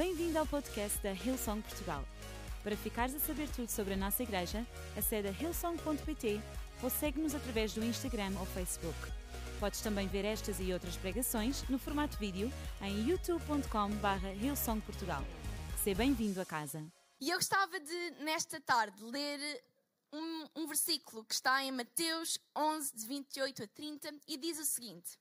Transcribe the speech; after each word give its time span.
Bem-vindo 0.00 0.38
ao 0.38 0.46
podcast 0.46 0.98
da 1.02 1.12
Hillsong 1.12 1.60
Portugal. 1.60 2.02
Para 2.62 2.74
ficares 2.74 3.14
a 3.14 3.18
saber 3.18 3.50
tudo 3.50 3.68
sobre 3.68 3.92
a 3.92 3.96
nossa 3.98 4.22
igreja, 4.22 4.66
acede 4.96 5.28
a 5.28 5.30
hillsong.pt 5.30 6.40
ou 6.82 6.88
segue-nos 6.88 7.34
através 7.34 7.74
do 7.74 7.84
Instagram 7.84 8.32
ou 8.40 8.46
Facebook. 8.46 8.96
Podes 9.60 9.82
também 9.82 10.08
ver 10.08 10.24
estas 10.24 10.58
e 10.58 10.72
outras 10.72 10.96
pregações 10.96 11.68
no 11.68 11.78
formato 11.78 12.16
vídeo 12.16 12.50
em 12.80 13.10
youtube.com.br 13.10 14.26
hillsongportugal. 14.42 15.22
Seja 15.84 15.98
bem-vindo 15.98 16.40
a 16.40 16.46
casa. 16.46 16.82
E 17.20 17.28
eu 17.28 17.36
gostava 17.36 17.78
de, 17.78 18.10
nesta 18.20 18.58
tarde, 18.58 19.04
ler 19.04 19.62
um, 20.14 20.46
um, 20.56 20.66
versículo 20.66 21.26
que 21.26 21.34
está 21.34 21.62
em 21.62 21.72
Mateus 21.72 22.38
11, 22.56 22.96
de 22.96 23.06
28 23.06 23.64
a 23.64 23.66
30, 23.66 24.14
e 24.26 24.38
diz 24.38 24.58
o 24.58 24.64
seguinte: 24.64 25.18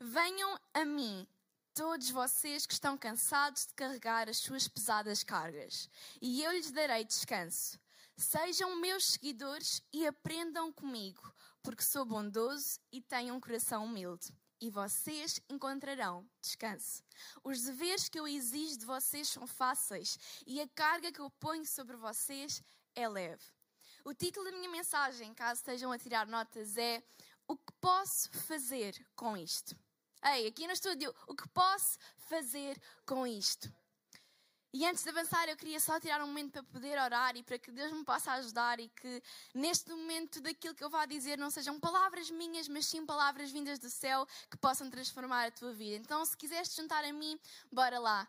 Venham 0.00 0.58
a 0.72 0.86
mim, 0.86 1.28
todos 1.74 2.08
vocês 2.08 2.66
que 2.66 2.72
estão 2.72 2.96
cansados 2.96 3.66
de 3.66 3.74
carregar 3.74 4.28
as 4.28 4.36
suas 4.36 4.68
pesadas 4.68 5.24
cargas, 5.24 5.90
e 6.22 6.42
eu 6.42 6.52
lhes 6.52 6.70
darei 6.70 7.04
descanso. 7.04 7.78
Sejam 8.16 8.76
meus 8.76 9.04
seguidores 9.06 9.82
e 9.92 10.06
aprendam 10.06 10.72
comigo, 10.72 11.34
porque 11.64 11.82
sou 11.82 12.04
bondoso 12.04 12.78
e 12.92 13.00
tenho 13.00 13.34
um 13.34 13.40
coração 13.40 13.84
humilde. 13.84 14.32
E 14.60 14.70
vocês 14.70 15.40
encontrarão 15.50 16.24
descanso. 16.40 17.02
Os 17.42 17.62
deveres 17.62 18.08
que 18.08 18.20
eu 18.20 18.28
exijo 18.28 18.78
de 18.78 18.86
vocês 18.86 19.28
são 19.28 19.44
fáceis 19.44 20.16
e 20.46 20.60
a 20.60 20.68
carga 20.68 21.10
que 21.10 21.20
eu 21.20 21.28
ponho 21.28 21.66
sobre 21.66 21.96
vocês 21.96 22.62
é 22.94 23.08
leve. 23.08 23.44
O 24.04 24.14
título 24.14 24.44
da 24.44 24.52
minha 24.52 24.70
mensagem, 24.70 25.34
caso 25.34 25.58
estejam 25.58 25.90
a 25.90 25.98
tirar 25.98 26.28
notas, 26.28 26.76
é 26.76 27.02
O 27.48 27.56
que 27.56 27.72
posso 27.80 28.30
fazer 28.30 29.04
com 29.16 29.36
isto? 29.36 29.76
Ei, 30.26 30.46
aqui 30.46 30.66
no 30.66 30.72
estúdio, 30.72 31.14
o 31.26 31.34
que 31.34 31.46
posso 31.50 31.98
fazer 32.16 32.80
com 33.04 33.26
isto? 33.26 33.70
E 34.72 34.86
antes 34.86 35.04
de 35.04 35.10
avançar, 35.10 35.46
eu 35.50 35.56
queria 35.56 35.78
só 35.78 36.00
tirar 36.00 36.24
um 36.24 36.26
momento 36.26 36.50
para 36.50 36.62
poder 36.62 36.98
orar 36.98 37.36
e 37.36 37.42
para 37.42 37.58
que 37.58 37.70
Deus 37.70 37.92
me 37.92 38.02
possa 38.04 38.32
ajudar 38.32 38.80
e 38.80 38.88
que 38.88 39.22
neste 39.54 39.90
momento 39.90 40.40
daquilo 40.40 40.74
que 40.74 40.82
eu 40.82 40.88
vá 40.88 41.04
dizer 41.04 41.36
não 41.36 41.50
sejam 41.50 41.78
palavras 41.78 42.30
minhas, 42.30 42.66
mas 42.68 42.86
sim 42.86 43.04
palavras 43.04 43.52
vindas 43.52 43.78
do 43.78 43.90
céu 43.90 44.26
que 44.50 44.56
possam 44.56 44.88
transformar 44.88 45.44
a 45.44 45.50
tua 45.50 45.74
vida. 45.74 46.02
Então, 46.02 46.24
se 46.24 46.34
quiseres 46.34 46.74
juntar 46.74 47.04
a 47.04 47.12
mim, 47.12 47.38
bora 47.70 47.98
lá. 47.98 48.26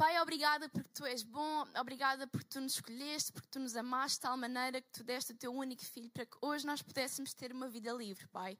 Pai, 0.00 0.18
obrigada 0.18 0.66
porque 0.66 0.88
tu 0.94 1.04
és 1.04 1.22
bom, 1.22 1.66
obrigada 1.78 2.26
porque 2.26 2.48
tu 2.48 2.58
nos 2.58 2.72
escolheste, 2.72 3.30
porque 3.32 3.48
tu 3.50 3.60
nos 3.60 3.76
amaste 3.76 4.16
de 4.16 4.22
tal 4.22 4.34
maneira 4.34 4.80
que 4.80 4.88
tu 4.88 5.04
deste 5.04 5.32
o 5.32 5.36
teu 5.36 5.52
único 5.52 5.84
filho 5.84 6.08
para 6.08 6.24
que 6.24 6.38
hoje 6.40 6.66
nós 6.66 6.80
pudéssemos 6.80 7.34
ter 7.34 7.52
uma 7.52 7.68
vida 7.68 7.92
livre, 7.92 8.26
Pai. 8.28 8.56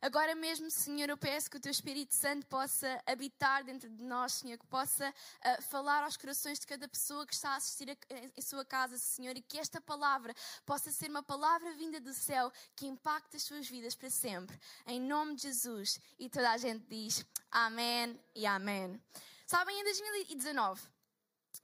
Agora 0.00 0.36
mesmo, 0.36 0.70
Senhor, 0.70 1.08
eu 1.08 1.16
peço 1.16 1.50
que 1.50 1.56
o 1.56 1.60
Teu 1.60 1.72
Espírito 1.72 2.14
Santo 2.14 2.46
possa 2.46 3.02
habitar 3.04 3.64
dentro 3.64 3.90
de 3.90 4.04
nós, 4.04 4.34
Senhor, 4.34 4.56
que 4.58 4.66
possa 4.68 5.08
uh, 5.08 5.62
falar 5.62 6.04
aos 6.04 6.16
corações 6.16 6.60
de 6.60 6.66
cada 6.68 6.86
pessoa 6.86 7.26
que 7.26 7.34
está 7.34 7.50
a 7.50 7.56
assistir 7.56 7.90
a, 7.90 7.96
em 8.36 8.40
sua 8.40 8.64
casa, 8.64 8.96
Senhor, 8.96 9.36
e 9.36 9.42
que 9.42 9.58
esta 9.58 9.80
palavra 9.80 10.32
possa 10.64 10.92
ser 10.92 11.10
uma 11.10 11.22
palavra 11.22 11.72
vinda 11.72 11.98
do 11.98 12.14
céu 12.14 12.52
que 12.76 12.86
impacte 12.86 13.38
as 13.38 13.42
suas 13.42 13.68
vidas 13.68 13.96
para 13.96 14.08
sempre. 14.08 14.56
Em 14.86 15.00
nome 15.00 15.34
de 15.34 15.42
Jesus. 15.42 15.98
E 16.16 16.30
toda 16.30 16.48
a 16.52 16.56
gente 16.56 16.86
diz 16.86 17.26
Amém 17.50 18.16
e 18.36 18.46
Amém. 18.46 19.02
Sabem, 19.46 19.80
em 19.80 19.84
2019, 19.84 20.82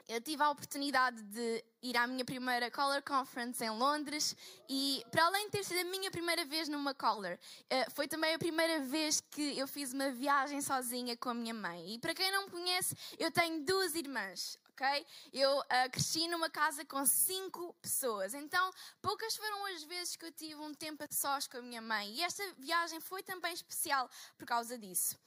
eu 0.06 0.20
tive 0.20 0.40
a 0.40 0.50
oportunidade 0.50 1.20
de 1.20 1.64
ir 1.82 1.96
à 1.96 2.06
minha 2.06 2.24
primeira 2.24 2.70
Collar 2.70 3.02
Conference 3.02 3.64
em 3.64 3.70
Londres 3.70 4.36
e, 4.68 5.04
para 5.10 5.24
além 5.24 5.46
de 5.46 5.50
ter 5.50 5.64
sido 5.64 5.80
a 5.80 5.90
minha 5.90 6.08
primeira 6.08 6.44
vez 6.44 6.68
numa 6.68 6.94
Collar, 6.94 7.36
eh, 7.68 7.90
foi 7.90 8.06
também 8.06 8.34
a 8.34 8.38
primeira 8.38 8.78
vez 8.84 9.20
que 9.20 9.58
eu 9.58 9.66
fiz 9.66 9.92
uma 9.92 10.12
viagem 10.12 10.60
sozinha 10.60 11.16
com 11.16 11.30
a 11.30 11.34
minha 11.34 11.52
mãe. 11.52 11.94
E 11.94 11.98
para 11.98 12.14
quem 12.14 12.30
não 12.30 12.44
me 12.44 12.52
conhece, 12.52 12.96
eu 13.18 13.32
tenho 13.32 13.64
duas 13.64 13.96
irmãs. 13.96 14.56
ok? 14.70 15.04
Eu 15.32 15.58
uh, 15.58 15.90
cresci 15.90 16.28
numa 16.28 16.48
casa 16.48 16.84
com 16.84 17.04
cinco 17.04 17.74
pessoas, 17.82 18.32
então 18.32 18.70
poucas 19.00 19.34
foram 19.36 19.66
as 19.74 19.82
vezes 19.82 20.14
que 20.14 20.24
eu 20.24 20.30
tive 20.30 20.54
um 20.60 20.72
tempo 20.72 21.02
a 21.02 21.08
sós 21.10 21.48
com 21.48 21.56
a 21.56 21.62
minha 21.62 21.82
mãe 21.82 22.14
e 22.14 22.22
esta 22.22 22.44
viagem 22.58 23.00
foi 23.00 23.24
também 23.24 23.52
especial 23.52 24.08
por 24.38 24.46
causa 24.46 24.78
disso. 24.78 25.18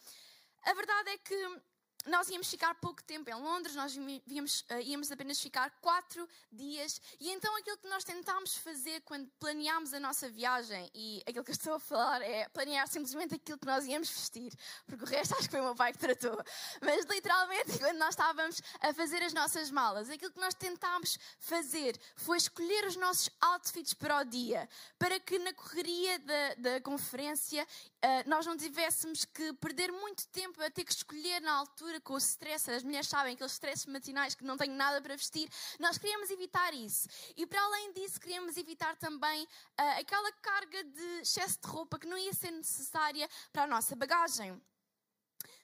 A 0.63 0.73
verdade 0.73 1.09
é 1.09 1.17
que 1.17 1.61
nós 2.05 2.29
íamos 2.29 2.49
ficar 2.49 2.75
pouco 2.75 3.03
tempo 3.03 3.29
em 3.29 3.33
Londres, 3.33 3.75
nós 3.75 3.95
íamos, 4.27 4.61
uh, 4.61 4.79
íamos, 4.81 5.11
apenas 5.11 5.39
ficar 5.39 5.69
quatro 5.81 6.27
dias. 6.51 7.01
E 7.19 7.31
então 7.31 7.55
aquilo 7.57 7.77
que 7.77 7.87
nós 7.87 8.03
tentámos 8.03 8.55
fazer 8.57 9.01
quando 9.01 9.27
planeámos 9.39 9.93
a 9.93 9.99
nossa 9.99 10.29
viagem, 10.29 10.89
e 10.93 11.23
aquilo 11.27 11.43
que 11.43 11.51
eu 11.51 11.55
estou 11.55 11.73
a 11.73 11.79
falar 11.79 12.21
é 12.21 12.47
planear 12.49 12.87
simplesmente 12.87 13.35
aquilo 13.35 13.57
que 13.57 13.65
nós 13.65 13.85
íamos 13.85 14.09
vestir, 14.09 14.53
porque 14.85 15.03
o 15.03 15.07
resto 15.07 15.33
acho 15.33 15.43
que 15.43 15.51
foi 15.51 15.61
o 15.61 15.65
meu 15.65 15.75
pai 15.75 15.91
que 15.91 15.99
tratou. 15.99 16.37
Mas 16.81 17.05
literalmente, 17.05 17.77
quando 17.79 17.97
nós 17.97 18.09
estávamos 18.09 18.61
a 18.81 18.93
fazer 18.93 19.23
as 19.23 19.33
nossas 19.33 19.71
malas, 19.71 20.09
aquilo 20.09 20.31
que 20.31 20.39
nós 20.39 20.53
tentámos 20.53 21.17
fazer 21.39 21.99
foi 22.15 22.37
escolher 22.37 22.85
os 22.85 22.95
nossos 22.95 23.29
outfits 23.41 23.93
para 23.93 24.21
o 24.21 24.23
dia, 24.23 24.69
para 24.99 25.19
que 25.19 25.39
na 25.39 25.53
correria 25.53 26.19
da, 26.19 26.55
da 26.55 26.81
conferência 26.81 27.63
uh, 27.63 28.29
nós 28.29 28.45
não 28.45 28.55
tivéssemos 28.55 29.25
que 29.25 29.53
perder 29.53 29.91
muito 29.91 30.27
tempo 30.27 30.61
a 30.61 30.69
ter 30.69 30.83
que 30.83 30.93
escolher 30.93 31.41
na 31.41 31.53
altura 31.53 31.94
com 32.01 32.13
o 32.13 32.17
stress. 32.17 32.69
As 32.69 32.83
mulheres 32.83 33.07
sabem 33.07 33.33
aqueles 33.33 33.53
stresses 33.53 33.85
matinais 33.85 34.35
que 34.35 34.43
não 34.43 34.57
tenho 34.57 34.73
nada 34.73 35.01
para 35.01 35.15
vestir. 35.15 35.49
Nós 35.79 35.97
queríamos 35.97 36.29
evitar 36.29 36.73
isso. 36.73 37.07
E 37.35 37.45
para 37.45 37.61
além 37.61 37.93
disso, 37.93 38.19
queríamos 38.19 38.57
evitar 38.57 38.95
também 38.95 39.43
uh, 39.43 39.99
aquela 39.99 40.31
carga 40.33 40.83
de 40.83 41.21
excesso 41.21 41.59
de 41.61 41.67
roupa 41.67 41.99
que 41.99 42.07
não 42.07 42.17
ia 42.17 42.33
ser 42.33 42.51
necessária 42.51 43.29
para 43.51 43.63
a 43.63 43.67
nossa 43.67 43.95
bagagem. 43.95 44.61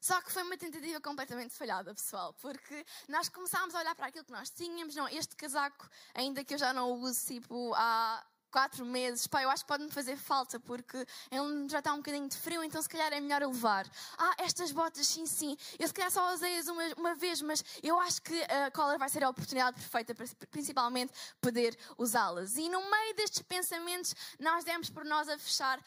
Só 0.02 0.19
que 0.19 0.31
foi 0.31 0.42
uma 0.42 0.58
tentativa 0.58 1.00
completamente 1.00 1.53
falhada, 1.53 1.94
pessoal, 1.94 2.34
porque 2.42 2.84
nós 3.08 3.30
começámos 3.30 3.75
a 3.75 3.80
olhar 3.80 3.94
para 3.96 4.08
aquilo 4.08 4.25
que 4.25 4.31
nós 4.31 4.50
tínhamos. 4.50 4.96
Não, 4.96 5.08
este 5.08 5.36
casaco, 5.36 5.88
ainda 6.16 6.44
que 6.44 6.56
eu 6.56 6.58
já 6.58 6.74
não 6.74 6.92
o 6.92 6.96
uso 7.02 7.28
tipo, 7.28 7.72
há 7.75 8.25
quatro 8.51 8.85
meses, 8.85 9.25
pá, 9.28 9.41
eu 9.41 9.50
acho 9.50 9.63
que 9.63 9.67
pode-me 9.67 9.89
fazer 9.89 10.17
falta 10.17 10.59
porque 10.59 10.97
ele 11.31 11.69
já 11.69 11.79
está 11.79 11.94
um 11.94 11.97
bocadinho 11.97 12.28
de 12.28 12.38
frio, 12.38 12.63
então 12.63 12.81
se 12.81 12.89
calhar 12.89 13.12
é 13.13 13.19
melhor 13.19 13.41
levar. 13.41 13.89
Ah, 14.17 14.35
estas 14.39 14.72
botas, 14.72 15.07
sim, 15.07 15.25
sim. 15.25 15.57
Eu 15.79 15.88
se 15.88 15.94
calhar 15.94 16.12
só 16.12 16.34
usei-as 16.34 16.67
uma, 16.67 16.84
uma 16.97 17.16
vez, 17.16 17.41
mas 17.41 17.63
eu 17.81 18.00
acho 18.00 18.22
que 18.22 18.41
a 18.44 18.69
collar 18.72 18.97
vai 18.97 19.09
ser 19.09 19.23
a 19.23 19.29
oportunidade 19.29 19.79
perfeita 19.79 20.13
para 20.13 20.25
principalmente 20.50 21.13
poder 21.39 21.78
usá-las. 21.97 22.57
E 22.57 22.67
no 22.69 22.89
meio 22.89 23.16
destes 23.16 23.41
pensamentos, 23.41 24.13
nós 24.39 24.63
demos 24.63 24.89
por 24.89 25.06
nós 25.06 25.29
a 25.29 25.38
fechar 25.38 25.79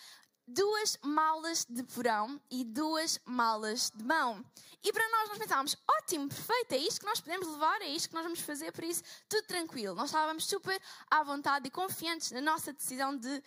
duas 0.46 0.98
malas 1.02 1.64
de 1.64 1.82
porão 1.82 2.40
e 2.50 2.64
duas 2.64 3.18
malas 3.24 3.90
de 3.90 4.04
mão. 4.04 4.44
E 4.82 4.92
para 4.92 5.08
nós, 5.08 5.28
nós 5.30 5.38
pensámos: 5.38 5.76
ótimo, 5.98 6.28
perfeito, 6.28 6.72
é 6.72 6.78
isto 6.78 7.00
que 7.00 7.06
nós 7.06 7.20
podemos 7.20 7.48
levar, 7.48 7.80
é 7.82 7.88
isto 7.88 8.08
que 8.08 8.14
nós 8.14 8.24
vamos 8.24 8.40
fazer, 8.40 8.72
por 8.72 8.84
isso, 8.84 9.02
tudo 9.28 9.46
tranquilo. 9.46 9.94
Nós 9.94 10.10
estávamos 10.10 10.46
super 10.46 10.80
à 11.10 11.22
vontade 11.22 11.66
e 11.66 11.70
confiantes 11.70 12.30
na 12.30 12.40
nossa 12.40 12.72
decisão 12.72 13.16
de 13.16 13.28
uh, 13.28 13.42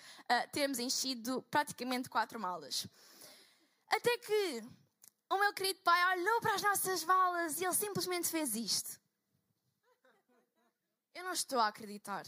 termos 0.52 0.80
enchido 0.80 1.44
praticamente 1.52 2.10
quatro 2.10 2.40
malas. 2.40 2.88
Até 3.90 4.18
que 4.18 4.64
o 5.30 5.38
meu 5.38 5.54
querido 5.54 5.80
pai 5.82 6.18
olhou 6.18 6.42
para 6.42 6.56
as 6.56 6.62
nossas 6.62 7.04
malas 7.04 7.62
e 7.62 7.66
ele 7.66 7.74
simplesmente 7.74 8.28
fez 8.28 8.56
isto. 8.56 9.00
Eu 11.14 11.24
não 11.24 11.32
estou 11.32 11.60
a 11.60 11.68
acreditar. 11.68 12.26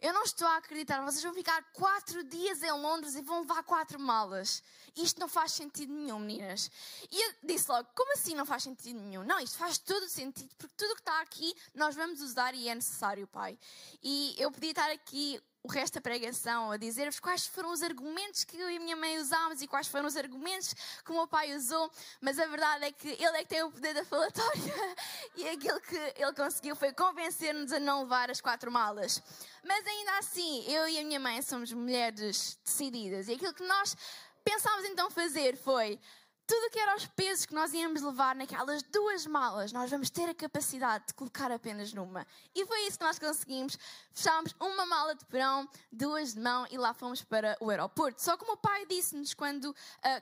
Eu 0.00 0.14
não 0.14 0.22
estou 0.22 0.48
a 0.48 0.56
acreditar, 0.56 1.04
vocês 1.04 1.22
vão 1.22 1.34
ficar 1.34 1.62
quatro 1.72 2.24
dias 2.24 2.62
em 2.62 2.72
Londres 2.72 3.14
e 3.14 3.20
vão 3.20 3.40
levar 3.40 3.62
quatro 3.64 4.00
malas. 4.00 4.62
Isto 4.96 5.20
não 5.20 5.28
faz 5.28 5.52
sentido 5.52 5.92
nenhum, 5.92 6.18
meninas. 6.18 6.70
E 7.10 7.26
eu 7.26 7.34
disse 7.44 7.70
logo, 7.70 7.86
como 7.94 8.12
assim 8.14 8.34
não 8.34 8.46
faz 8.46 8.62
sentido 8.62 8.98
nenhum? 8.98 9.22
Não, 9.24 9.38
isto 9.38 9.58
faz 9.58 9.76
todo 9.76 10.08
sentido, 10.08 10.54
porque 10.56 10.74
tudo 10.74 10.94
que 10.94 11.02
está 11.02 11.20
aqui 11.20 11.54
nós 11.74 11.94
vamos 11.94 12.22
usar 12.22 12.54
e 12.54 12.68
é 12.68 12.74
necessário, 12.74 13.26
pai. 13.26 13.58
E 14.02 14.34
eu 14.38 14.50
podia 14.50 14.70
estar 14.70 14.90
aqui 14.90 15.38
o 15.62 15.68
resto 15.68 15.94
da 15.94 16.00
pregação 16.00 16.70
a 16.70 16.76
dizer-vos 16.76 17.20
quais 17.20 17.46
foram 17.46 17.70
os 17.72 17.82
argumentos 17.82 18.44
que 18.44 18.56
eu 18.58 18.70
e 18.70 18.76
a 18.76 18.80
minha 18.80 18.96
mãe 18.96 19.18
usámos 19.18 19.60
e 19.60 19.66
quais 19.66 19.86
foram 19.88 20.06
os 20.06 20.16
argumentos 20.16 20.74
que 21.04 21.10
o 21.10 21.14
meu 21.14 21.26
pai 21.26 21.54
usou, 21.54 21.90
mas 22.20 22.38
a 22.38 22.46
verdade 22.46 22.86
é 22.86 22.92
que 22.92 23.08
ele 23.08 23.36
é 23.36 23.42
que 23.42 23.48
tem 23.48 23.62
o 23.62 23.70
poder 23.70 23.94
da 23.94 24.04
falatória 24.04 24.96
e 25.36 25.48
aquilo 25.48 25.80
que 25.80 25.96
ele 25.96 26.32
conseguiu 26.34 26.74
foi 26.74 26.92
convencer-nos 26.92 27.72
a 27.72 27.80
não 27.80 28.02
levar 28.02 28.30
as 28.30 28.40
quatro 28.40 28.70
malas. 28.72 29.22
Mas 29.62 29.86
ainda 29.86 30.18
assim, 30.18 30.64
eu 30.66 30.88
e 30.88 30.98
a 30.98 31.04
minha 31.04 31.20
mãe 31.20 31.42
somos 31.42 31.72
mulheres 31.72 32.58
decididas 32.64 33.28
e 33.28 33.34
aquilo 33.34 33.52
que 33.52 33.66
nós 33.66 33.94
pensámos 34.42 34.86
então 34.86 35.10
fazer 35.10 35.56
foi 35.56 36.00
tudo 36.50 36.68
que 36.68 36.80
eram 36.80 36.96
os 36.96 37.06
pesos 37.06 37.46
que 37.46 37.54
nós 37.54 37.72
íamos 37.72 38.02
levar 38.02 38.34
naquelas 38.34 38.82
duas 38.82 39.24
malas, 39.24 39.70
nós 39.70 39.88
vamos 39.88 40.10
ter 40.10 40.28
a 40.28 40.34
capacidade 40.34 41.06
de 41.06 41.14
colocar 41.14 41.52
apenas 41.52 41.92
numa. 41.92 42.26
E 42.52 42.66
foi 42.66 42.88
isso 42.88 42.98
que 42.98 43.04
nós 43.04 43.20
conseguimos. 43.20 43.78
Fechámos 44.12 44.52
uma 44.58 44.84
mala 44.84 45.14
de 45.14 45.24
perão, 45.26 45.68
duas 45.92 46.34
de 46.34 46.40
mão 46.40 46.66
e 46.68 46.76
lá 46.76 46.92
fomos 46.92 47.22
para 47.22 47.56
o 47.60 47.70
aeroporto. 47.70 48.20
Só 48.20 48.36
que 48.36 48.50
o 48.50 48.56
pai 48.56 48.84
disse-nos 48.84 49.32
quando 49.32 49.66
uh, 49.66 49.74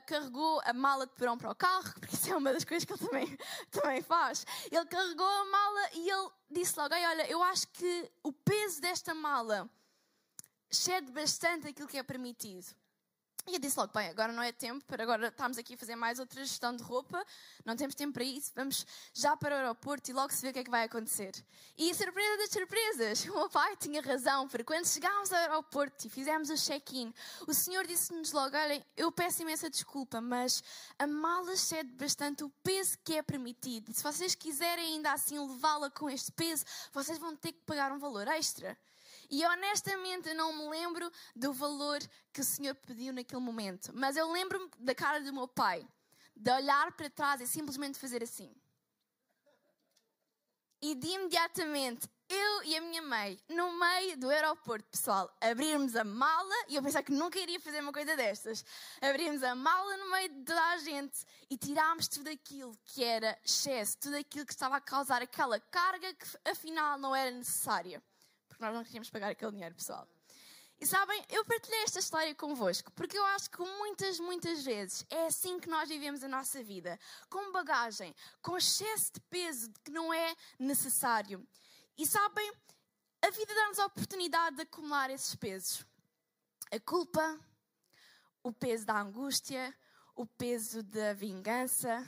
carregou 0.05 0.61
a 0.65 0.71
mala 0.71 1.07
de 1.07 1.13
perão 1.13 1.35
para 1.35 1.49
o 1.49 1.55
carro, 1.55 1.91
porque 1.99 2.13
isso 2.13 2.31
é 2.31 2.37
uma 2.37 2.53
das 2.53 2.63
coisas 2.63 2.85
que 2.85 2.93
ele 2.93 2.99
também, 2.99 3.37
também 3.71 4.01
faz. 4.03 4.45
Ele 4.71 4.85
carregou 4.85 5.25
a 5.25 5.45
mala 5.45 5.89
e 5.93 6.11
ele 6.11 6.29
disse 6.51 6.79
logo: 6.79 6.93
Olha, 6.93 7.27
eu 7.27 7.41
acho 7.41 7.67
que 7.69 8.11
o 8.21 8.31
peso 8.31 8.79
desta 8.79 9.15
mala 9.15 9.67
excede 10.69 11.11
bastante 11.11 11.69
aquilo 11.69 11.87
que 11.87 11.97
é 11.97 12.03
permitido. 12.03 12.67
E 13.49 13.55
eu 13.55 13.59
disse 13.59 13.79
logo, 13.79 13.91
bem, 13.91 14.07
agora 14.09 14.31
não 14.31 14.43
é 14.43 14.51
tempo, 14.51 14.85
para 14.85 15.01
agora 15.01 15.29
estamos 15.29 15.57
aqui 15.57 15.73
a 15.73 15.77
fazer 15.77 15.95
mais 15.95 16.19
outra 16.19 16.45
gestão 16.45 16.75
de 16.75 16.83
roupa, 16.83 17.25
não 17.65 17.75
temos 17.75 17.95
tempo 17.95 18.13
para 18.13 18.23
isso, 18.23 18.51
vamos 18.55 18.85
já 19.11 19.35
para 19.35 19.55
o 19.55 19.57
aeroporto 19.57 20.11
e 20.11 20.13
logo 20.13 20.31
se 20.31 20.43
vê 20.43 20.49
o 20.49 20.53
que 20.53 20.59
é 20.59 20.63
que 20.63 20.69
vai 20.69 20.83
acontecer. 20.83 21.31
E 21.75 21.91
surpresa 21.95 22.37
das 22.37 22.51
surpresas, 22.51 23.25
o 23.25 23.33
meu 23.33 23.49
pai 23.49 23.75
tinha 23.75 24.03
razão, 24.03 24.47
porque 24.47 24.63
quando 24.63 24.85
chegámos 24.85 25.33
ao 25.33 25.39
aeroporto 25.39 26.05
e 26.05 26.11
fizemos 26.11 26.51
o 26.51 26.55
check-in, 26.55 27.11
o 27.47 27.53
senhor 27.53 27.87
disse-nos 27.87 28.31
logo, 28.33 28.55
olhem, 28.55 28.85
eu 28.95 29.11
peço 29.11 29.41
imensa 29.41 29.67
desculpa, 29.67 30.21
mas 30.21 30.63
a 30.99 31.07
mala 31.07 31.51
excede 31.51 31.89
bastante 31.93 32.43
o 32.43 32.51
peso 32.63 32.99
que 33.03 33.15
é 33.15 33.23
permitido. 33.23 33.91
Se 33.91 34.03
vocês 34.03 34.35
quiserem 34.35 34.93
ainda 34.93 35.11
assim 35.11 35.39
levá-la 35.39 35.89
com 35.89 36.07
este 36.07 36.31
peso, 36.33 36.63
vocês 36.93 37.17
vão 37.17 37.35
ter 37.35 37.53
que 37.53 37.61
pagar 37.65 37.91
um 37.91 37.97
valor 37.97 38.27
extra. 38.27 38.77
E 39.29 39.45
honestamente 39.45 40.29
eu 40.29 40.35
não 40.35 40.51
me 40.53 40.69
lembro 40.69 41.11
do 41.35 41.53
valor 41.53 41.99
que 42.33 42.41
o 42.41 42.43
Senhor 42.43 42.73
pediu 42.75 43.13
naquele 43.13 43.41
momento. 43.41 43.91
Mas 43.93 44.17
eu 44.17 44.31
lembro-me 44.31 44.69
da 44.79 44.95
cara 44.95 45.21
do 45.21 45.31
meu 45.31 45.47
pai, 45.47 45.87
de 46.35 46.51
olhar 46.51 46.91
para 46.93 47.09
trás 47.09 47.39
e 47.39 47.47
simplesmente 47.47 47.99
fazer 47.99 48.23
assim. 48.23 48.51
E 50.81 50.95
de 50.95 51.07
imediatamente, 51.07 52.09
eu 52.27 52.63
e 52.63 52.75
a 52.75 52.81
minha 52.81 53.01
mãe, 53.01 53.37
no 53.49 53.77
meio 53.77 54.17
do 54.17 54.29
aeroporto, 54.29 54.87
pessoal, 54.89 55.29
abrirmos 55.41 55.95
a 55.95 56.03
mala, 56.03 56.55
e 56.69 56.75
eu 56.75 56.81
pensava 56.81 57.03
que 57.03 57.11
nunca 57.11 57.37
iria 57.37 57.59
fazer 57.59 57.81
uma 57.81 57.91
coisa 57.91 58.15
destas. 58.15 58.63
Abrimos 59.01 59.43
a 59.43 59.53
mala 59.53 59.97
no 59.97 60.09
meio 60.09 60.29
de 60.29 60.45
toda 60.45 60.63
a 60.71 60.77
gente 60.77 61.19
e 61.49 61.57
tirámos 61.57 62.07
tudo 62.07 62.29
aquilo 62.29 62.75
que 62.85 63.03
era 63.03 63.37
excesso, 63.43 63.97
tudo 63.97 64.15
aquilo 64.15 64.45
que 64.45 64.53
estava 64.53 64.77
a 64.77 64.81
causar 64.81 65.21
aquela 65.21 65.59
carga 65.59 66.13
que 66.13 66.25
afinal 66.49 66.97
não 66.97 67.15
era 67.15 67.29
necessária 67.29 68.01
porque 68.59 68.65
nós 68.65 68.75
não 68.75 68.83
queríamos 68.83 69.09
pagar 69.09 69.31
aquele 69.31 69.53
dinheiro, 69.53 69.73
pessoal. 69.73 70.05
E 70.81 70.85
sabem, 70.85 71.25
eu 71.29 71.45
partilhei 71.45 71.81
esta 71.83 71.99
história 71.99 72.35
convosco 72.35 72.91
porque 72.91 73.17
eu 73.17 73.25
acho 73.27 73.49
que 73.49 73.59
muitas, 73.59 74.19
muitas 74.19 74.63
vezes 74.63 75.05
é 75.09 75.27
assim 75.27 75.59
que 75.59 75.69
nós 75.69 75.87
vivemos 75.87 76.23
a 76.23 76.27
nossa 76.27 76.61
vida. 76.61 76.99
Com 77.29 77.53
bagagem, 77.53 78.13
com 78.41 78.57
excesso 78.57 79.13
de 79.13 79.21
peso 79.21 79.71
que 79.83 79.91
não 79.91 80.13
é 80.13 80.35
necessário. 80.57 81.45
E 81.97 82.05
sabem, 82.05 82.51
a 83.21 83.29
vida 83.29 83.53
dá-nos 83.53 83.79
a 83.79 83.85
oportunidade 83.85 84.57
de 84.57 84.63
acumular 84.63 85.09
esses 85.09 85.35
pesos. 85.35 85.85
A 86.71 86.79
culpa, 86.81 87.39
o 88.43 88.51
peso 88.51 88.85
da 88.85 88.99
angústia, 88.99 89.73
o 90.15 90.25
peso 90.25 90.83
da 90.83 91.13
vingança, 91.13 92.05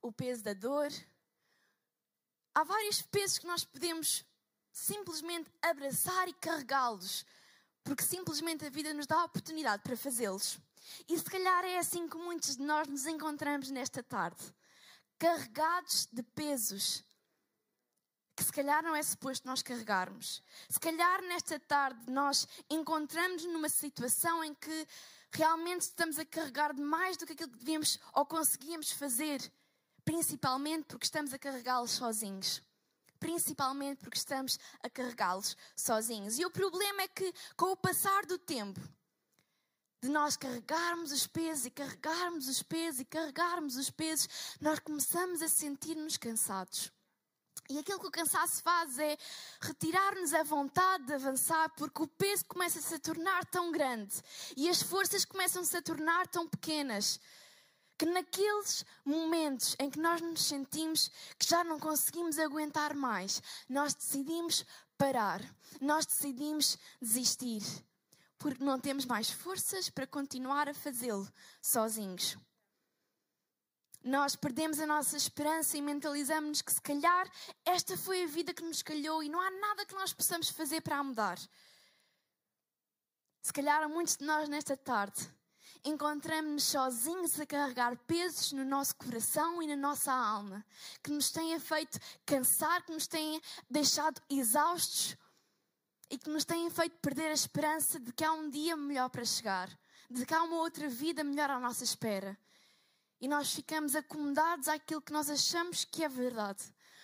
o 0.00 0.12
peso 0.12 0.42
da 0.42 0.52
dor. 0.52 0.90
Há 2.54 2.64
vários 2.64 3.02
pesos 3.02 3.38
que 3.38 3.46
nós 3.46 3.64
podemos 3.64 4.24
simplesmente 4.72 5.50
abraçar 5.62 6.28
e 6.28 6.34
carregá-los, 6.34 7.24
porque 7.82 8.02
simplesmente 8.02 8.64
a 8.64 8.70
vida 8.70 8.92
nos 8.94 9.06
dá 9.06 9.16
a 9.16 9.24
oportunidade 9.24 9.82
para 9.82 9.96
fazê-los. 9.96 10.58
E 11.08 11.18
se 11.18 11.24
calhar 11.24 11.64
é 11.64 11.78
assim 11.78 12.08
que 12.08 12.16
muitos 12.16 12.56
de 12.56 12.62
nós 12.62 12.88
nos 12.88 13.06
encontramos 13.06 13.70
nesta 13.70 14.02
tarde, 14.02 14.42
carregados 15.18 16.06
de 16.10 16.22
pesos 16.22 17.04
que 18.36 18.44
se 18.44 18.52
calhar 18.52 18.82
não 18.82 18.96
é 18.96 19.02
suposto 19.02 19.46
nós 19.46 19.62
carregarmos. 19.62 20.42
Se 20.66 20.80
calhar 20.80 21.20
nesta 21.22 21.60
tarde 21.60 22.10
nós 22.10 22.48
encontramos 22.70 23.44
numa 23.44 23.68
situação 23.68 24.42
em 24.42 24.54
que 24.54 24.88
realmente 25.30 25.82
estamos 25.82 26.18
a 26.18 26.24
carregar 26.24 26.72
de 26.72 26.80
mais 26.80 27.18
do 27.18 27.26
que 27.26 27.34
aquilo 27.34 27.50
que 27.50 27.58
devíamos 27.58 27.98
ou 28.14 28.24
conseguíamos 28.24 28.92
fazer, 28.92 29.40
principalmente 30.06 30.86
porque 30.86 31.04
estamos 31.04 31.34
a 31.34 31.38
carregá-los 31.38 31.90
sozinhos 31.90 32.62
principalmente 33.20 33.98
porque 33.98 34.18
estamos 34.18 34.58
a 34.82 34.90
carregá-los 34.90 35.56
sozinhos. 35.76 36.38
E 36.38 36.44
o 36.44 36.50
problema 36.50 37.02
é 37.02 37.08
que, 37.08 37.32
com 37.56 37.66
o 37.66 37.76
passar 37.76 38.26
do 38.26 38.38
tempo, 38.38 38.80
de 40.02 40.08
nós 40.08 40.36
carregarmos 40.36 41.12
os 41.12 41.26
pesos 41.26 41.66
e 41.66 41.70
carregarmos 41.70 42.48
os 42.48 42.62
pesos 42.62 43.00
e 43.00 43.04
carregarmos 43.04 43.76
os 43.76 43.90
pesos, 43.90 44.28
nós 44.60 44.78
começamos 44.78 45.42
a 45.42 45.48
sentir-nos 45.48 46.16
cansados. 46.16 46.90
E 47.68 47.78
aquilo 47.78 48.00
que 48.00 48.06
o 48.06 48.10
cansaço 48.10 48.62
faz 48.62 48.98
é 48.98 49.16
retirar-nos 49.60 50.34
a 50.34 50.42
vontade 50.42 51.04
de 51.06 51.14
avançar, 51.14 51.70
porque 51.76 52.02
o 52.02 52.08
peso 52.08 52.44
começa 52.46 52.80
a 52.80 52.82
se 52.82 52.98
tornar 52.98 53.44
tão 53.46 53.70
grande 53.70 54.20
e 54.56 54.68
as 54.68 54.82
forças 54.82 55.24
começam 55.24 55.62
-se 55.62 55.76
a 55.76 55.82
tornar 55.82 56.26
tão 56.26 56.48
pequenas 56.48 57.20
que 58.00 58.06
naqueles 58.06 58.82
momentos 59.04 59.76
em 59.78 59.90
que 59.90 60.00
nós 60.00 60.22
nos 60.22 60.42
sentimos 60.42 61.10
que 61.38 61.46
já 61.46 61.62
não 61.62 61.78
conseguimos 61.78 62.38
aguentar 62.38 62.94
mais, 62.94 63.42
nós 63.68 63.92
decidimos 63.92 64.64
parar, 64.96 65.42
nós 65.82 66.06
decidimos 66.06 66.78
desistir, 66.98 67.62
porque 68.38 68.64
não 68.64 68.80
temos 68.80 69.04
mais 69.04 69.28
forças 69.28 69.90
para 69.90 70.06
continuar 70.06 70.66
a 70.66 70.72
fazê-lo 70.72 71.30
sozinhos. 71.60 72.38
Nós 74.02 74.34
perdemos 74.34 74.80
a 74.80 74.86
nossa 74.86 75.18
esperança 75.18 75.76
e 75.76 75.82
mentalizamos-nos 75.82 76.62
que 76.62 76.72
se 76.72 76.80
calhar 76.80 77.30
esta 77.66 77.98
foi 77.98 78.24
a 78.24 78.26
vida 78.26 78.54
que 78.54 78.64
nos 78.64 78.80
calhou 78.80 79.22
e 79.22 79.28
não 79.28 79.42
há 79.42 79.50
nada 79.50 79.84
que 79.84 79.94
nós 79.94 80.14
possamos 80.14 80.48
fazer 80.48 80.80
para 80.80 80.96
a 80.96 81.04
mudar. 81.04 81.38
Se 83.42 83.52
calhar 83.52 83.82
há 83.82 83.88
muitos 83.88 84.16
de 84.16 84.24
nós 84.24 84.48
nesta 84.48 84.74
tarde 84.74 85.30
encontramos-nos 85.84 86.64
sozinhos 86.64 87.38
a 87.40 87.46
carregar 87.46 87.96
pesos 88.06 88.52
no 88.52 88.64
nosso 88.64 88.94
coração 88.96 89.62
e 89.62 89.66
na 89.66 89.76
nossa 89.76 90.12
alma, 90.12 90.64
que 91.02 91.10
nos 91.10 91.30
têm 91.30 91.58
feito 91.58 91.98
cansar, 92.26 92.82
que 92.84 92.92
nos 92.92 93.06
têm 93.06 93.40
deixado 93.68 94.20
exaustos 94.28 95.16
e 96.10 96.18
que 96.18 96.28
nos 96.28 96.44
têm 96.44 96.68
feito 96.70 96.96
perder 96.98 97.28
a 97.28 97.34
esperança 97.34 97.98
de 97.98 98.12
que 98.12 98.24
há 98.24 98.32
um 98.32 98.50
dia 98.50 98.76
melhor 98.76 99.08
para 99.08 99.24
chegar, 99.24 99.70
de 100.10 100.26
que 100.26 100.34
há 100.34 100.42
uma 100.42 100.56
outra 100.56 100.88
vida 100.88 101.22
melhor 101.22 101.50
à 101.50 101.58
nossa 101.60 101.84
espera. 101.84 102.36
E 103.20 103.28
nós 103.28 103.52
ficamos 103.54 103.94
acomodados 103.94 104.66
àquilo 104.66 105.02
que 105.02 105.12
nós 105.12 105.30
achamos 105.30 105.84
que 105.84 106.02
é 106.02 106.08
verdade. 106.08 106.62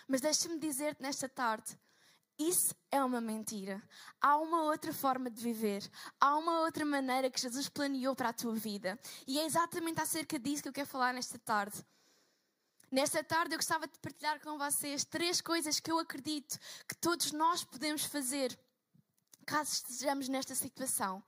Mas 0.09 0.21
deixa-me 0.21 0.59
dizer-te 0.59 1.03
nesta 1.03 1.29
tarde 1.29 1.79
isso 2.39 2.75
é 2.91 3.03
uma 3.03 3.21
mentira. 3.21 3.83
Há 4.21 4.37
uma 4.37 4.65
outra 4.65 4.93
forma 4.93 5.31
de 5.31 5.41
viver. 5.41 5.89
Há 6.21 6.37
uma 6.37 6.61
outra 6.61 6.85
maneira 6.85 7.31
que 7.31 7.41
Jesus 7.41 7.69
planeou 7.69 8.15
para 8.15 8.29
a 8.29 8.33
tua 8.33 8.55
vida. 8.55 8.99
E 9.27 9.39
é 9.39 9.47
exatamente 9.47 10.01
acerca 10.01 10.39
disso 10.39 10.63
que 10.63 10.69
eu 10.69 10.73
quero 10.73 10.87
falar 10.87 11.15
nesta 11.15 11.39
tarde. 11.39 11.85
Nesta 12.91 13.25
tarde 13.25 13.55
eu 13.55 13.59
gostava 13.59 13.87
de 13.87 13.99
partilhar 13.99 14.41
com 14.41 14.59
vocês 14.59 15.05
três 15.05 15.41
coisas 15.41 15.81
que 15.81 15.91
eu 15.91 15.99
acredito 15.99 16.59
que 16.87 16.95
todos 16.97 17.33
nós 17.33 17.65
podemos 17.65 18.05
fazer 18.05 18.57
caso 19.47 19.73
estejamos 19.73 20.29
nesta 20.29 20.55
situação. 20.55 21.23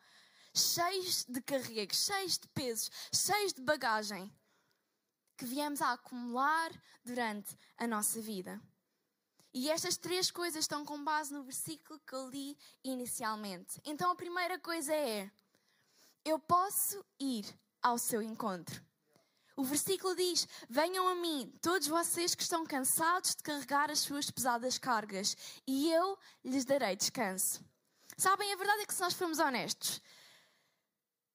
Cheios 0.54 1.24
de 1.24 1.40
carregos, 1.40 2.04
cheios 2.04 2.38
de 2.38 2.48
pesos, 2.48 2.90
cheios 3.12 3.52
de 3.52 3.62
bagagem 3.62 4.32
que 5.36 5.44
viemos 5.46 5.80
a 5.80 5.92
acumular 5.92 6.70
durante 7.04 7.56
a 7.76 7.86
nossa 7.86 8.20
vida. 8.20 8.60
E 9.52 9.70
estas 9.70 9.96
três 9.96 10.30
coisas 10.30 10.64
estão 10.64 10.84
com 10.84 11.02
base 11.02 11.32
no 11.32 11.42
versículo 11.42 12.00
que 12.06 12.14
eu 12.14 12.28
li 12.28 12.56
inicialmente. 12.84 13.80
Então 13.84 14.10
a 14.10 14.16
primeira 14.16 14.58
coisa 14.58 14.94
é: 14.94 15.30
eu 16.24 16.38
posso 16.38 17.04
ir 17.18 17.46
ao 17.82 17.98
seu 17.98 18.20
encontro. 18.20 18.82
O 19.56 19.64
versículo 19.64 20.14
diz: 20.14 20.46
Venham 20.68 21.08
a 21.08 21.14
mim, 21.14 21.52
todos 21.60 21.88
vocês 21.88 22.34
que 22.34 22.42
estão 22.42 22.64
cansados 22.64 23.34
de 23.34 23.42
carregar 23.42 23.90
as 23.90 24.00
suas 24.00 24.30
pesadas 24.30 24.78
cargas, 24.78 25.36
e 25.66 25.90
eu 25.90 26.18
lhes 26.44 26.64
darei 26.64 26.94
descanso. 26.94 27.64
Sabem, 28.16 28.52
a 28.52 28.56
verdade 28.56 28.82
é 28.82 28.86
que 28.86 28.94
se 28.94 29.00
nós 29.00 29.14
formos 29.14 29.38
honestos, 29.38 30.00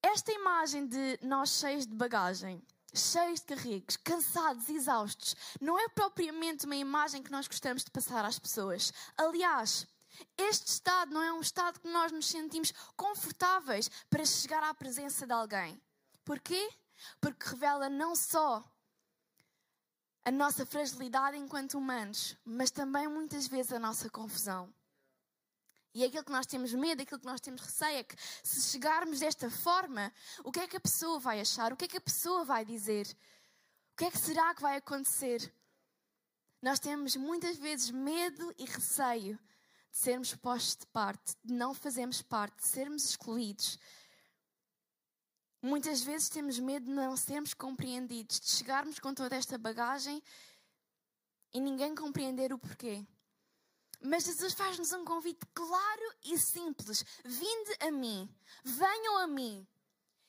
esta 0.01 0.32
imagem 0.32 0.86
de 0.88 1.20
nós 1.22 1.50
cheios 1.50 1.88
de 1.88 1.96
bagagem 1.96 2.62
cheios 2.93 3.39
de 3.39 3.47
carregos, 3.47 3.97
cansados, 3.97 4.69
exaustos, 4.69 5.35
não 5.59 5.79
é 5.79 5.88
propriamente 5.89 6.65
uma 6.65 6.75
imagem 6.75 7.23
que 7.23 7.31
nós 7.31 7.47
gostamos 7.47 7.83
de 7.83 7.91
passar 7.91 8.23
às 8.23 8.38
pessoas. 8.38 8.91
Aliás, 9.17 9.88
este 10.38 10.67
estado 10.67 11.13
não 11.13 11.23
é 11.23 11.33
um 11.33 11.41
estado 11.41 11.79
que 11.79 11.88
nós 11.88 12.12
nos 12.12 12.27
sentimos 12.27 12.71
confortáveis 12.95 13.89
para 14.09 14.25
chegar 14.25 14.63
à 14.63 14.73
presença 14.73 15.25
de 15.25 15.33
alguém. 15.33 15.81
Porquê? 16.23 16.69
Porque 17.19 17.50
revela 17.50 17.89
não 17.89 18.15
só 18.15 18.63
a 20.25 20.31
nossa 20.31 20.65
fragilidade 20.65 21.38
enquanto 21.38 21.77
humanos, 21.77 22.38
mas 22.45 22.71
também 22.71 23.07
muitas 23.07 23.47
vezes 23.47 23.73
a 23.73 23.79
nossa 23.79 24.09
confusão. 24.09 24.73
E 25.93 26.03
aquilo 26.03 26.23
que 26.23 26.31
nós 26.31 26.47
temos 26.47 26.73
medo, 26.73 27.03
aquilo 27.03 27.19
que 27.19 27.25
nós 27.25 27.39
temos 27.39 27.62
receio 27.62 27.97
é 27.97 28.03
que 28.03 28.15
se 28.43 28.71
chegarmos 28.71 29.19
desta 29.19 29.50
forma, 29.50 30.12
o 30.43 30.51
que 30.51 30.59
é 30.59 30.67
que 30.67 30.77
a 30.77 30.79
pessoa 30.79 31.19
vai 31.19 31.39
achar? 31.39 31.71
O 31.71 31.77
que 31.77 31.85
é 31.85 31.88
que 31.88 31.97
a 31.97 32.01
pessoa 32.01 32.43
vai 32.43 32.65
dizer? 32.65 33.05
O 33.93 33.97
que 33.97 34.05
é 34.05 34.12
que 34.12 34.17
será 34.17 34.55
que 34.55 34.62
vai 34.62 34.77
acontecer? 34.77 35.53
Nós 36.63 36.79
temos 36.79 37.15
muitas 37.15 37.57
vezes 37.57 37.91
medo 37.91 38.55
e 38.57 38.65
receio 38.65 39.38
de 39.91 39.97
sermos 39.97 40.33
postos 40.33 40.77
de 40.77 40.88
parte, 40.88 41.35
de 41.43 41.53
não 41.53 41.75
fazermos 41.75 42.23
parte, 42.23 42.57
de 42.57 42.67
sermos 42.67 43.05
excluídos. 43.05 43.77
Muitas 45.62 46.01
vezes 46.01 46.27
temos 46.27 46.57
medo 46.57 46.88
de 46.88 46.91
não 46.91 47.15
sermos 47.15 47.53
compreendidos, 47.53 48.39
de 48.39 48.50
chegarmos 48.50 48.97
com 48.97 49.13
toda 49.13 49.35
esta 49.35 49.57
bagagem 49.57 50.23
e 51.53 51.62
ninguém 51.62 51.93
compreender 51.93 52.51
o 52.51 52.57
porquê. 52.57 53.05
Mas 54.03 54.25
Jesus 54.25 54.53
faz-nos 54.53 54.91
um 54.91 55.05
convite 55.05 55.45
claro 55.53 56.13
e 56.25 56.38
simples: 56.38 57.05
vinde 57.24 57.77
a 57.79 57.89
mim, 57.89 58.29
venham 58.63 59.17
a 59.17 59.27
mim, 59.27 59.65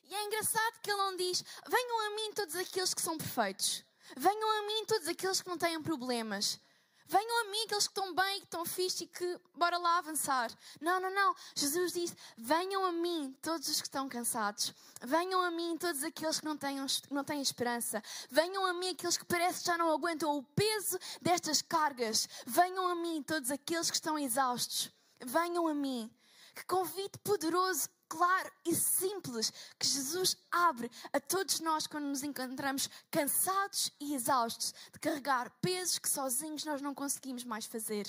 E 0.04 0.14
é 0.14 0.25
engraçado 0.26 0.81
que 0.81 0.90
ele 0.90 0.99
não 0.99 1.16
diz: 1.16 1.43
venham 1.69 2.00
a 2.07 2.11
mim 2.14 2.33
todos 2.35 2.54
aqueles 2.54 2.95
que 2.95 3.02
são 3.02 3.19
perfeitos. 3.19 3.85
Venham 4.16 4.50
a 4.59 4.66
mim 4.66 4.85
todos 4.85 5.09
aqueles 5.09 5.40
que 5.40 5.49
não 5.49 5.59
têm 5.59 5.83
problemas. 5.83 6.61
Venham 7.06 7.40
a 7.40 7.50
mim 7.50 7.62
aqueles 7.64 7.87
que 7.87 7.90
estão 7.90 8.14
bem, 8.14 8.38
que 8.40 8.46
estão 8.46 8.64
fixe 8.64 9.04
e 9.04 9.06
que 9.06 9.40
bora 9.54 9.76
lá 9.76 9.99
avançar. 9.99 10.50
Não, 10.80 10.99
não, 10.99 11.11
não. 11.11 11.34
Jesus 11.54 11.92
disse: 11.92 12.16
venham 12.37 12.84
a 12.84 12.92
mim 12.92 13.37
todos 13.42 13.68
os 13.68 13.80
que 13.80 13.87
estão 13.87 14.08
cansados. 14.08 14.73
Venham 15.02 15.42
a 15.42 15.50
mim 15.50 15.76
todos 15.76 16.02
aqueles 16.02 16.40
que 16.40 16.46
não 16.46 16.56
têm, 16.56 16.78
não 17.11 17.25
têm 17.25 17.42
esperança. 17.42 18.02
Venham 18.30 18.64
a 18.64 18.73
mim 18.73 18.90
aqueles 18.90 19.16
que 19.16 19.25
parece 19.25 19.61
que 19.61 19.66
já 19.66 19.76
não 19.76 19.90
aguentam 19.90 20.37
o 20.37 20.42
peso 20.42 20.99
destas 21.20 21.61
cargas. 21.61 22.28
Venham 22.46 22.88
a 22.88 22.94
mim 22.94 23.23
todos 23.23 23.50
aqueles 23.50 23.90
que 23.90 23.96
estão 23.96 24.18
exaustos. 24.18 24.90
Venham 25.20 25.68
a 25.68 25.75
mim. 25.75 26.11
Que 26.54 26.64
convite 26.66 27.18
poderoso 27.18 27.88
claro 28.14 28.49
e 28.64 28.73
simples 28.73 29.52
que 29.76 29.87
Jesus 29.87 30.37
abre 30.49 30.88
a 31.12 31.18
todos 31.18 31.59
nós 31.59 31.85
quando 31.88 32.04
nos 32.04 32.23
encontramos 32.23 32.88
cansados 33.11 33.90
e 33.99 34.14
exaustos 34.14 34.73
de 34.92 35.00
carregar 35.00 35.50
pesos 35.61 35.99
que 35.99 36.09
sozinhos 36.09 36.64
nós 36.64 36.80
não 36.80 36.94
conseguimos 36.94 37.42
mais 37.42 37.66
fazer. 37.66 38.06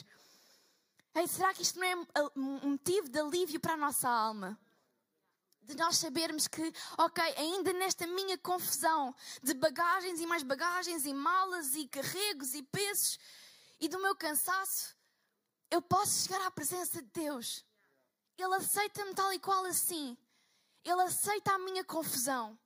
Ei, 1.15 1.27
será 1.27 1.53
que 1.55 1.63
isto 1.63 1.79
não 1.79 1.87
é 1.87 1.95
um 2.35 2.69
motivo 2.69 3.09
de 3.09 3.19
alívio 3.19 3.59
para 3.59 3.73
a 3.73 3.77
nossa 3.77 4.07
alma? 4.07 4.59
De 5.63 5.75
nós 5.75 5.97
sabermos 5.97 6.47
que, 6.47 6.71
ok, 6.99 7.23
ainda 7.37 7.73
nesta 7.73 8.05
minha 8.05 8.37
confusão 8.37 9.15
de 9.41 9.55
bagagens 9.55 10.19
e 10.19 10.27
mais 10.27 10.43
bagagens 10.43 11.07
e 11.07 11.13
malas 11.15 11.73
e 11.73 11.87
carregos 11.87 12.53
e 12.53 12.61
pesos 12.61 13.17
e 13.79 13.89
do 13.89 13.99
meu 13.99 14.15
cansaço, 14.15 14.95
eu 15.71 15.81
posso 15.81 16.27
chegar 16.27 16.45
à 16.45 16.51
presença 16.51 17.01
de 17.01 17.09
Deus 17.09 17.65
ele 18.37 18.55
aceita-me 18.55 19.13
tal 19.13 19.31
e 19.33 19.39
qual 19.39 19.65
assim. 19.65 20.17
Ele 20.83 21.01
aceita 21.01 21.51
a 21.51 21.59
minha 21.59 21.83
confusão. 21.83 22.57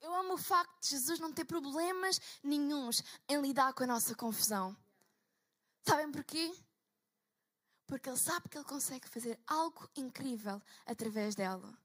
Eu 0.00 0.14
amo 0.14 0.34
o 0.34 0.38
facto 0.38 0.80
de 0.80 0.90
Jesus 0.90 1.18
não 1.18 1.32
ter 1.32 1.44
problemas 1.44 2.20
nenhums 2.42 3.02
em 3.28 3.40
lidar 3.40 3.72
com 3.72 3.84
a 3.84 3.86
nossa 3.86 4.14
confusão. 4.14 4.76
Sabem 5.86 6.10
porquê? 6.12 6.54
Porque 7.86 8.08
ele 8.08 8.18
sabe 8.18 8.48
que 8.48 8.58
ele 8.58 8.64
consegue 8.64 9.08
fazer 9.08 9.40
algo 9.46 9.88
incrível 9.96 10.62
através 10.86 11.34
dela. 11.34 11.76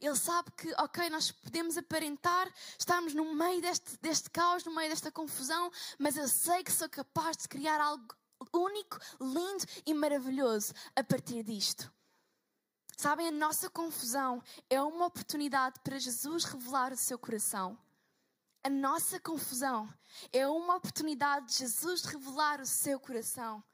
Ele 0.00 0.16
sabe 0.16 0.50
que, 0.52 0.72
ok, 0.78 1.10
nós 1.10 1.30
podemos 1.30 1.76
aparentar 1.76 2.52
estarmos 2.78 3.12
no 3.12 3.34
meio 3.34 3.60
deste, 3.60 3.98
deste 3.98 4.30
caos, 4.30 4.64
no 4.64 4.74
meio 4.74 4.88
desta 4.88 5.10
confusão, 5.10 5.70
mas 5.98 6.16
eu 6.16 6.28
sei 6.28 6.62
que 6.62 6.72
sou 6.72 6.88
capaz 6.88 7.36
de 7.36 7.48
criar 7.48 7.80
algo 7.80 8.14
único, 8.52 8.98
lindo 9.20 9.64
e 9.84 9.92
maravilhoso 9.92 10.72
a 10.96 11.04
partir 11.04 11.42
disto. 11.42 11.92
Sabem, 13.00 13.28
a 13.28 13.32
nossa 13.32 13.70
confusão 13.70 14.42
é 14.68 14.78
uma 14.82 15.06
oportunidade 15.06 15.80
para 15.82 15.98
Jesus 15.98 16.44
revelar 16.44 16.92
o 16.92 16.96
seu 16.98 17.18
coração. 17.18 17.78
A 18.62 18.68
nossa 18.68 19.18
confusão 19.18 19.88
é 20.30 20.46
uma 20.46 20.76
oportunidade 20.76 21.46
de 21.46 21.60
Jesus 21.60 22.04
revelar 22.04 22.60
o 22.60 22.66
seu 22.66 23.00
coração. 23.00 23.64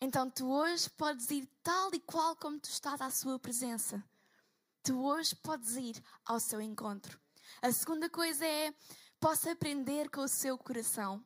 Então 0.00 0.30
tu 0.30 0.46
hoje 0.48 0.88
podes 0.90 1.28
ir 1.32 1.50
tal 1.64 1.92
e 1.94 1.98
qual 1.98 2.36
como 2.36 2.60
tu 2.60 2.68
estás 2.68 3.00
à 3.00 3.10
sua 3.10 3.40
presença. 3.40 4.00
Tu 4.84 4.96
hoje 4.96 5.34
podes 5.34 5.74
ir 5.74 6.00
ao 6.24 6.38
seu 6.38 6.60
encontro. 6.60 7.20
A 7.60 7.72
segunda 7.72 8.08
coisa 8.08 8.46
é, 8.46 8.72
possa 9.18 9.50
aprender 9.50 10.08
com 10.10 10.20
o 10.20 10.28
seu 10.28 10.56
coração. 10.56 11.20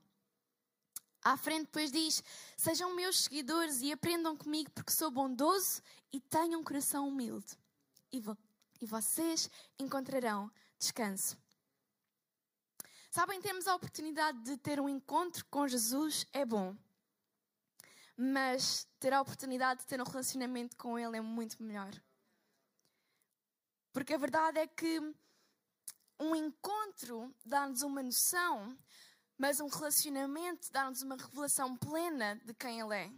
À 1.23 1.37
frente 1.37 1.67
depois 1.67 1.93
diz: 1.93 2.23
Sejam 2.57 2.95
meus 2.95 3.25
seguidores 3.25 3.81
e 3.81 3.93
aprendam 3.93 4.37
comigo, 4.37 4.71
porque 4.71 4.93
sou 4.93 5.11
bondoso 5.11 5.83
e 6.13 6.21
tenho 6.21 6.59
um 6.59 6.65
coração 6.65 7.07
humilde. 7.07 7.59
E, 8.13 8.21
vo 8.21 8.37
e 8.81 8.87
vocês 8.87 9.51
encontrarão 9.79 10.51
descanso. 10.79 11.37
Sabem, 13.11 13.41
temos 13.41 13.67
a 13.67 13.75
oportunidade 13.75 14.41
de 14.45 14.57
ter 14.57 14.81
um 14.81 14.89
encontro 14.89 15.45
com 15.47 15.69
Jesus 15.69 16.27
é 16.33 16.45
bom. 16.45 16.77
Mas 18.17 18.87
ter 18.99 19.13
a 19.13 19.21
oportunidade 19.21 19.81
de 19.81 19.87
ter 19.87 20.01
um 20.01 20.05
relacionamento 20.05 20.77
com 20.77 20.99
Ele 20.99 21.17
é 21.17 21.21
muito 21.21 21.63
melhor. 21.63 21.91
Porque 23.93 24.15
a 24.15 24.19
verdade 24.19 24.59
é 24.59 24.67
que 24.67 25.01
um 26.19 26.37
encontro 26.37 27.35
dá-nos 27.45 27.83
uma 27.83 28.03
noção 28.03 28.77
mas 29.41 29.59
um 29.59 29.69
relacionamento 29.69 30.71
dá-nos 30.71 31.01
uma 31.01 31.17
revelação 31.17 31.75
plena 31.75 32.39
de 32.45 32.53
quem 32.53 32.79
Ele 32.79 32.95
é. 32.95 33.11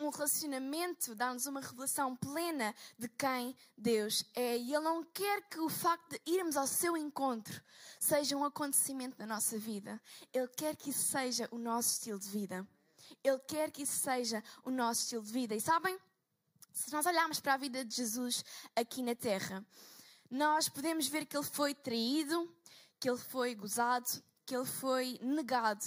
Um 0.00 0.08
relacionamento 0.08 1.14
dá-nos 1.14 1.44
uma 1.44 1.60
revelação 1.60 2.16
plena 2.16 2.74
de 2.98 3.10
quem 3.10 3.54
Deus 3.76 4.24
é. 4.34 4.56
E 4.56 4.74
Ele 4.74 4.84
não 4.84 5.04
quer 5.04 5.42
que 5.50 5.60
o 5.60 5.68
facto 5.68 6.12
de 6.12 6.20
irmos 6.24 6.56
ao 6.56 6.66
seu 6.66 6.96
encontro 6.96 7.62
seja 8.00 8.34
um 8.34 8.42
acontecimento 8.42 9.18
na 9.18 9.26
nossa 9.26 9.58
vida. 9.58 10.00
Ele 10.32 10.48
quer 10.48 10.74
que 10.76 10.88
isso 10.88 11.04
seja 11.10 11.46
o 11.52 11.58
nosso 11.58 11.90
estilo 11.90 12.18
de 12.18 12.28
vida. 12.30 12.66
Ele 13.22 13.38
quer 13.40 13.70
que 13.70 13.82
isso 13.82 13.98
seja 13.98 14.42
o 14.64 14.70
nosso 14.70 15.02
estilo 15.02 15.22
de 15.22 15.30
vida. 15.30 15.54
E 15.54 15.60
sabem? 15.60 15.98
Se 16.72 16.90
nós 16.90 17.04
olharmos 17.04 17.38
para 17.38 17.52
a 17.52 17.58
vida 17.58 17.84
de 17.84 17.94
Jesus 17.94 18.42
aqui 18.74 19.02
na 19.02 19.14
Terra, 19.14 19.62
nós 20.30 20.70
podemos 20.70 21.06
ver 21.06 21.26
que 21.26 21.36
ele 21.36 21.44
foi 21.44 21.74
traído, 21.74 22.50
que 23.00 23.08
ele 23.08 23.18
foi 23.18 23.54
gozado, 23.54 24.22
que 24.46 24.54
ele 24.54 24.66
foi 24.66 25.18
negado, 25.22 25.84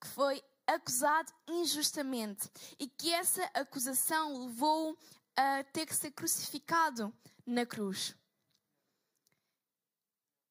que 0.00 0.08
foi 0.08 0.42
acusado 0.66 1.32
injustamente 1.48 2.50
e 2.78 2.88
que 2.88 3.12
essa 3.12 3.44
acusação 3.54 4.46
levou 4.46 4.96
a 5.36 5.64
ter 5.64 5.86
que 5.86 5.94
ser 5.94 6.10
crucificado 6.12 7.12
na 7.46 7.66
cruz. 7.66 8.14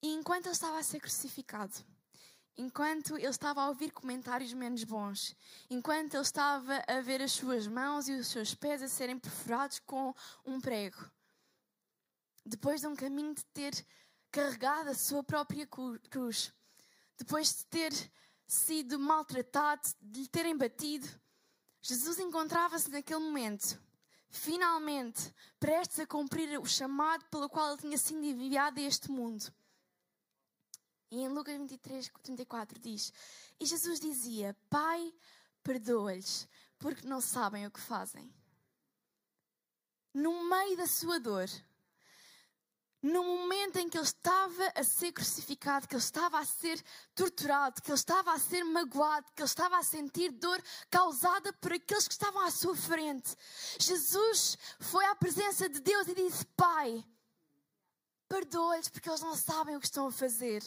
E 0.02 0.14
enquanto 0.14 0.46
ele 0.46 0.54
estava 0.54 0.80
a 0.80 0.84
ser 0.84 1.00
crucificado, 1.00 1.74
enquanto 2.58 3.18
ele 3.18 3.28
estava 3.28 3.62
a 3.62 3.70
ouvir 3.70 3.92
comentários 3.92 4.54
menos 4.54 4.84
bons, 4.84 5.36
enquanto 5.70 6.14
ele 6.14 6.24
estava 6.24 6.84
a 6.88 7.02
ver 7.02 7.22
as 7.22 7.34
suas 7.34 7.68
mãos 7.68 8.08
e 8.08 8.14
os 8.14 8.28
seus 8.28 8.54
pés 8.54 8.82
a 8.82 8.88
serem 8.88 9.20
perfurados 9.20 9.80
com 9.80 10.14
um 10.46 10.60
prego, 10.60 11.10
depois 12.46 12.82
de 12.82 12.88
um 12.88 12.96
caminho 12.96 13.34
de 13.34 13.46
ter 13.46 13.86
carregado 14.32 14.90
a 14.90 14.96
sua 14.96 15.24
própria 15.24 15.68
cruz, 15.68 16.54
depois 17.18 17.50
de 17.50 17.66
ter 17.66 18.12
sido 18.48 18.98
maltratado, 19.00 19.82
de 20.02 20.22
lhe 20.22 20.28
terem 20.28 20.58
batido, 20.58 21.08
Jesus 21.82 22.20
encontrava-se 22.20 22.90
naquele 22.90 23.20
momento, 23.20 23.82
finalmente, 24.30 25.34
prestes 25.60 26.00
a 26.00 26.08
cumprir 26.08 26.60
o 26.60 26.66
chamado 26.66 27.26
pelo 27.26 27.50
qual 27.50 27.70
ele 27.70 27.82
tinha 27.82 27.98
sido 27.98 28.24
enviado 28.24 28.80
a 28.80 28.84
este 28.84 29.10
mundo. 29.10 29.52
E 31.12 31.22
em 31.22 31.30
Lucas 31.30 31.58
23, 31.58 32.12
34 32.22 32.80
diz: 32.80 33.14
E 33.60 33.66
Jesus 33.66 34.00
dizia: 34.00 34.56
Pai, 34.70 35.14
perdoa-lhes, 35.64 36.48
porque 36.78 37.08
não 37.08 37.22
sabem 37.22 37.66
o 37.66 37.72
que 37.72 37.80
fazem. 37.80 38.32
No 40.14 40.44
meio 40.50 40.78
da 40.78 40.86
sua 40.86 41.20
dor, 41.20 41.48
no 43.02 43.24
momento 43.24 43.78
em 43.78 43.90
que 43.90 43.98
ele 43.98 44.06
estava 44.06 44.72
a 44.76 44.84
ser 44.84 45.12
crucificado, 45.14 45.88
que 45.88 45.96
ele 45.96 46.04
estava 46.04 46.40
a 46.40 46.46
ser 46.46 46.84
torturado, 47.16 47.82
que 47.82 47.90
ele 47.90 47.98
estava 47.98 48.34
a 48.34 48.40
ser 48.40 48.64
magoado, 48.64 49.26
que 49.34 49.42
ele 49.42 49.48
estava 49.48 49.78
a 49.78 49.84
sentir 49.84 50.32
dor 50.32 50.62
causada 50.90 51.54
por 51.54 51.72
aqueles 51.72 52.08
que 52.08 52.14
estavam 52.14 52.42
à 52.42 52.52
sua 52.52 52.76
frente, 52.76 53.36
Jesus 53.80 54.58
foi 54.80 55.06
à 55.06 55.16
presença 55.16 55.70
de 55.70 55.80
Deus 55.80 56.08
e 56.08 56.16
disse: 56.16 56.46
Pai, 56.58 57.04
perdoa-lhes 58.28 58.90
porque 58.90 59.10
eles 59.10 59.22
não 59.22 59.36
sabem 59.36 59.76
o 59.76 59.80
que 59.80 59.88
estão 59.88 60.08
a 60.08 60.12
fazer. 60.12 60.62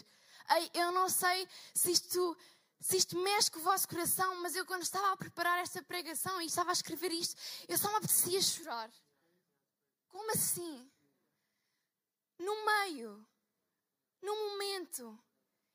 Ei, 0.50 0.70
eu 0.74 0.90
não 0.90 1.08
sei 1.08 1.46
se 1.74 1.92
isto, 1.92 2.36
se 2.80 2.96
isto 2.96 3.16
mexe 3.18 3.50
com 3.50 3.60
o 3.60 3.62
vosso 3.62 3.86
coração, 3.86 4.40
mas 4.42 4.56
eu, 4.56 4.66
quando 4.66 4.82
estava 4.82 5.12
a 5.12 5.16
preparar 5.16 5.60
esta 5.60 5.82
pregação 5.82 6.40
e 6.40 6.46
estava 6.46 6.70
a 6.70 6.72
escrever 6.72 7.12
isto, 7.12 7.36
eu 7.68 7.78
só 7.78 7.88
me 7.90 7.96
apetecia 7.96 8.40
chorar. 8.40 8.90
Como 10.08 10.30
assim? 10.32 10.91
No 12.38 12.64
meio, 12.64 13.26
no 14.20 14.34
momento, 14.34 15.18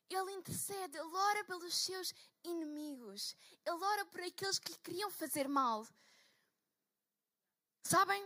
ele 0.09 0.31
intercede, 0.33 0.97
ele 0.97 1.13
ora 1.13 1.43
pelos 1.43 1.75
seus 1.75 2.13
inimigos, 2.43 3.35
ele 3.65 3.83
ora 3.83 4.05
por 4.05 4.21
aqueles 4.21 4.59
que 4.59 4.71
lhe 4.71 4.79
queriam 4.79 5.11
fazer 5.11 5.47
mal. 5.47 5.85
Sabem? 7.83 8.25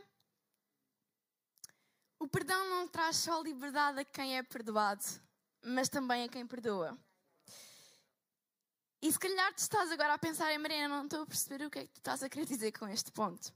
O 2.20 2.28
perdão 2.28 2.70
não 2.70 2.88
traz 2.88 3.18
só 3.18 3.42
liberdade 3.42 4.00
a 4.00 4.06
quem 4.06 4.38
é 4.38 4.44
perdoado, 4.44 5.04
mas 5.64 5.90
também 5.90 6.24
a 6.24 6.30
quem 6.30 6.46
perdoa. 6.46 6.98
E 9.02 9.12
se 9.12 9.18
calhar 9.18 9.52
tu 9.56 9.58
estás 9.58 9.92
agora 9.92 10.14
a 10.14 10.20
pensar 10.20 10.54
em 10.54 10.60
Mariana, 10.60 10.98
não 10.98 11.06
estou 11.06 11.24
a 11.24 11.26
perceber 11.26 11.66
o 11.66 11.72
que 11.72 11.80
é 11.80 11.88
que 11.88 11.94
tu 11.94 11.98
estás 11.98 12.22
a 12.22 12.30
querer 12.30 12.46
dizer 12.46 12.72
com 12.74 12.88
este 12.88 13.12
ponto. 13.12 13.52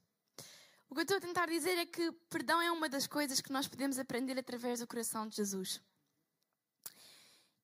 O 0.96 0.98
que 0.98 1.02
eu 1.02 1.04
estou 1.04 1.18
a 1.18 1.20
tentar 1.20 1.48
dizer 1.48 1.78
é 1.78 1.86
que 1.86 2.10
perdão 2.30 2.62
é 2.62 2.72
uma 2.72 2.88
das 2.88 3.06
coisas 3.06 3.42
que 3.42 3.52
nós 3.52 3.68
podemos 3.68 4.00
aprender 4.00 4.40
através 4.40 4.80
do 4.80 4.88
coração 4.88 5.28
de 5.28 5.36
Jesus. 5.36 5.82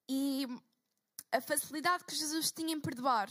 E 0.09 0.45
a 1.31 1.39
facilidade 1.39 2.03
que 2.03 2.13
Jesus 2.13 2.51
tinha 2.51 2.75
em 2.75 2.81
perdoar, 2.81 3.29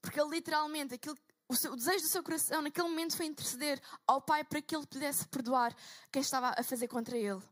porque 0.00 0.20
ele 0.20 0.30
literalmente, 0.30 0.94
aquilo, 0.94 1.18
o, 1.48 1.56
seu, 1.56 1.72
o, 1.72 1.76
desejo 1.76 2.04
do 2.04 2.08
seu 2.08 2.22
coração 2.22 2.62
naquele 2.62 2.88
momento 2.88 3.16
foi 3.16 3.26
interceder 3.26 3.82
ao 4.06 4.22
Pai 4.22 4.44
para 4.44 4.62
que 4.62 4.76
ele 4.76 4.86
pudesse 4.86 5.26
perdoar 5.26 5.76
quem 6.12 6.22
estava 6.22 6.54
a 6.56 6.62
fazer 6.62 6.86
contra 6.86 7.18
ele. 7.18 7.42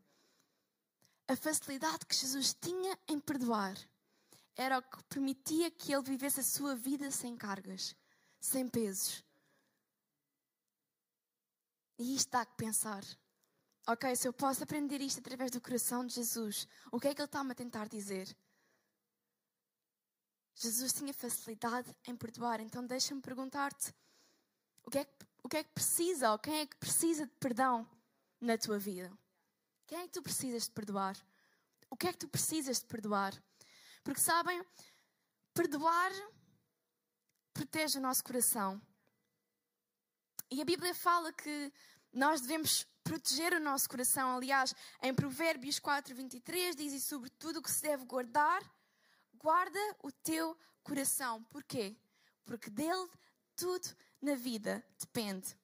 A 1.26 1.34
facilidade 1.34 2.06
que 2.06 2.14
Jesus 2.14 2.54
tinha 2.54 2.96
em 3.08 3.18
perdoar 3.18 3.76
era 4.54 4.78
o 4.78 4.82
que 4.82 5.02
permitia 5.08 5.68
que 5.72 5.92
ele 5.92 6.04
vivesse 6.04 6.38
a 6.38 6.44
sua 6.44 6.76
vida 6.76 7.10
sem 7.10 7.36
cargas, 7.36 7.96
sem 8.38 8.68
pesos. 8.68 9.25
E 11.98 12.14
isto 12.14 12.30
dá 12.30 12.44
que 12.44 12.54
pensar. 12.56 13.04
Ok, 13.86 14.14
se 14.16 14.26
eu 14.26 14.32
posso 14.32 14.64
aprender 14.64 15.00
isto 15.00 15.20
através 15.20 15.50
do 15.50 15.60
coração 15.60 16.04
de 16.04 16.14
Jesus, 16.14 16.66
o 16.90 16.98
que 16.98 17.08
é 17.08 17.14
que 17.14 17.20
ele 17.20 17.26
está-me 17.26 17.52
a 17.52 17.54
tentar 17.54 17.88
dizer? 17.88 18.36
Jesus 20.54 20.92
tinha 20.92 21.14
facilidade 21.14 21.94
em 22.06 22.16
perdoar, 22.16 22.60
então 22.60 22.84
deixa-me 22.84 23.20
perguntar-te: 23.20 23.94
o, 24.82 24.90
que 24.90 24.98
é 24.98 25.04
que, 25.04 25.12
o 25.42 25.48
que 25.48 25.56
é 25.58 25.64
que 25.64 25.70
precisa, 25.70 26.32
ou 26.32 26.38
quem 26.38 26.60
é 26.60 26.66
que 26.66 26.76
precisa 26.76 27.26
de 27.26 27.32
perdão 27.34 27.88
na 28.40 28.58
tua 28.58 28.78
vida? 28.78 29.12
Quem 29.86 29.98
é 29.98 30.02
que 30.02 30.14
tu 30.14 30.22
precisas 30.22 30.64
de 30.64 30.70
perdoar? 30.70 31.16
O 31.88 31.96
que 31.96 32.08
é 32.08 32.12
que 32.12 32.18
tu 32.18 32.28
precisas 32.28 32.80
de 32.80 32.86
perdoar? 32.86 33.32
Porque 34.02 34.20
sabem, 34.20 34.64
perdoar 35.54 36.10
protege 37.52 37.98
o 37.98 38.02
nosso 38.02 38.22
coração. 38.22 38.80
E 40.50 40.62
a 40.62 40.64
Bíblia 40.64 40.94
fala 40.94 41.32
que 41.32 41.72
nós 42.12 42.40
devemos 42.40 42.86
proteger 43.02 43.52
o 43.52 43.60
nosso 43.60 43.88
coração. 43.88 44.36
Aliás, 44.36 44.74
em 45.02 45.14
Provérbios 45.14 45.78
4, 45.78 46.14
23 46.14 46.76
diz: 46.76 46.92
E 46.92 47.00
sobre 47.00 47.30
tudo 47.30 47.58
o 47.58 47.62
que 47.62 47.70
se 47.70 47.82
deve 47.82 48.04
guardar, 48.04 48.62
guarda 49.34 49.78
o 50.02 50.10
teu 50.10 50.56
coração. 50.82 51.42
Porquê? 51.44 51.96
Porque 52.44 52.70
dele 52.70 53.08
tudo 53.56 53.88
na 54.22 54.34
vida 54.34 54.84
depende. 54.98 55.56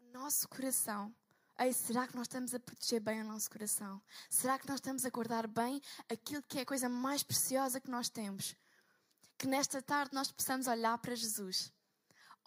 O 0.00 0.12
nosso 0.12 0.48
coração. 0.48 1.14
Ei, 1.60 1.72
será 1.72 2.06
que 2.06 2.14
nós 2.14 2.26
estamos 2.26 2.54
a 2.54 2.60
proteger 2.60 3.00
bem 3.00 3.20
o 3.20 3.24
nosso 3.24 3.50
coração? 3.50 4.00
Será 4.30 4.58
que 4.58 4.68
nós 4.68 4.76
estamos 4.76 5.04
a 5.04 5.10
guardar 5.10 5.46
bem 5.48 5.82
aquilo 6.08 6.42
que 6.42 6.58
é 6.58 6.62
a 6.62 6.66
coisa 6.66 6.88
mais 6.88 7.22
preciosa 7.22 7.80
que 7.80 7.90
nós 7.90 8.08
temos? 8.08 8.54
Que 9.36 9.46
nesta 9.46 9.82
tarde 9.82 10.14
nós 10.14 10.30
possamos 10.30 10.68
olhar 10.68 10.96
para 10.98 11.16
Jesus, 11.16 11.72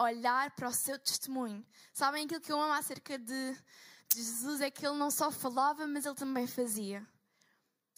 olhar 0.01 0.51
para 0.51 0.69
o 0.69 0.73
seu 0.73 0.97
testemunho. 0.97 1.65
Sabem 1.93 2.25
aquilo 2.25 2.41
que 2.41 2.51
eu 2.51 2.61
amo 2.61 2.73
acerca 2.73 3.17
de, 3.17 3.53
de 4.09 4.15
Jesus 4.15 4.61
é 4.61 4.71
que 4.71 4.85
ele 4.85 4.97
não 4.97 5.11
só 5.11 5.31
falava, 5.31 5.85
mas 5.87 6.05
ele 6.05 6.15
também 6.15 6.47
fazia. 6.47 7.05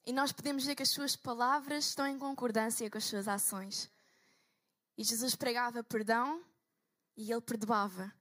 E 0.05 0.11
nós 0.11 0.31
podemos 0.31 0.65
ver 0.65 0.75
que 0.75 0.83
as 0.83 0.89
suas 0.89 1.15
palavras 1.15 1.85
estão 1.85 2.05
em 2.05 2.19
concordância 2.19 2.89
com 2.89 2.97
as 2.97 3.05
suas 3.05 3.27
ações. 3.27 3.89
E 4.97 5.03
Jesus 5.03 5.35
pregava 5.35 5.83
perdão 5.83 6.43
e 7.15 7.31
ele 7.31 7.41
perdoava. 7.41 8.13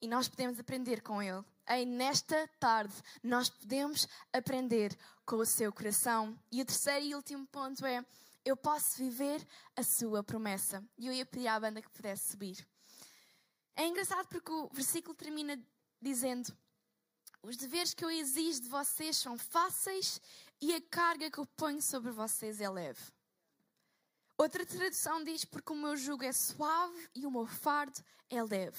E 0.00 0.08
nós 0.08 0.28
podemos 0.28 0.58
aprender 0.58 1.00
com 1.00 1.22
ele. 1.22 1.42
E 1.66 1.86
nesta 1.86 2.48
tarde 2.58 2.94
nós 3.22 3.48
podemos 3.48 4.06
aprender 4.32 4.96
com 5.24 5.36
o 5.36 5.46
seu 5.46 5.72
coração. 5.72 6.38
E 6.52 6.60
o 6.60 6.64
terceiro 6.64 7.06
e 7.06 7.14
último 7.14 7.46
ponto 7.46 7.86
é: 7.86 8.04
eu 8.44 8.56
posso 8.56 8.98
viver 8.98 9.46
a 9.74 9.82
sua 9.82 10.22
promessa. 10.22 10.84
E 10.98 11.06
eu 11.06 11.12
ia 11.12 11.24
pedir 11.24 11.48
à 11.48 11.58
banda 11.58 11.80
que 11.80 11.90
pudesse 11.90 12.32
subir. 12.32 12.66
É 13.74 13.86
engraçado 13.86 14.28
porque 14.28 14.50
o 14.50 14.68
versículo 14.72 15.14
termina 15.14 15.58
dizendo: 16.00 16.56
os 17.42 17.56
deveres 17.56 17.94
que 17.94 18.04
eu 18.04 18.10
exijo 18.10 18.62
de 18.62 18.68
vocês 18.68 19.16
são 19.16 19.36
fáceis 19.38 20.20
e 20.60 20.74
a 20.74 20.80
carga 20.80 21.30
que 21.30 21.38
eu 21.38 21.46
ponho 21.46 21.82
sobre 21.82 22.10
vocês 22.10 22.60
é 22.60 22.68
leve. 22.68 23.02
Outra 24.36 24.64
tradução 24.64 25.24
diz: 25.24 25.44
Porque 25.44 25.72
o 25.72 25.76
meu 25.76 25.96
jugo 25.96 26.24
é 26.24 26.32
suave 26.32 27.08
e 27.14 27.26
o 27.26 27.30
meu 27.30 27.46
fardo 27.46 28.02
é 28.28 28.42
leve. 28.42 28.78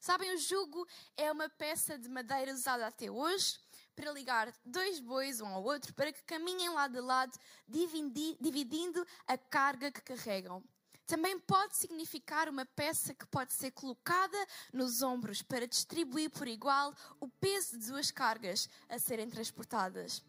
Sabem, 0.00 0.34
o 0.34 0.38
jugo 0.38 0.86
é 1.16 1.30
uma 1.30 1.48
peça 1.48 1.98
de 1.98 2.08
madeira 2.08 2.52
usada 2.54 2.86
até 2.86 3.10
hoje 3.10 3.58
para 3.94 4.12
ligar 4.12 4.52
dois 4.64 5.00
bois 5.00 5.40
um 5.40 5.46
ao 5.46 5.62
outro 5.62 5.92
para 5.94 6.12
que 6.12 6.22
caminhem 6.24 6.70
lado 6.70 6.98
a 6.98 7.02
lado, 7.02 7.38
dividindo 7.66 9.06
a 9.26 9.36
carga 9.36 9.90
que 9.90 10.00
carregam. 10.00 10.62
Também 11.06 11.38
pode 11.40 11.76
significar 11.76 12.48
uma 12.48 12.64
peça 12.64 13.12
que 13.12 13.26
pode 13.26 13.52
ser 13.52 13.72
colocada 13.72 14.38
nos 14.72 15.02
ombros 15.02 15.42
para 15.42 15.66
distribuir 15.66 16.30
por 16.30 16.46
igual 16.46 16.94
o 17.18 17.28
peso 17.28 17.76
de 17.76 17.88
duas 17.88 18.12
cargas 18.12 18.68
a 18.88 18.96
serem 18.96 19.28
transportadas. 19.28 20.22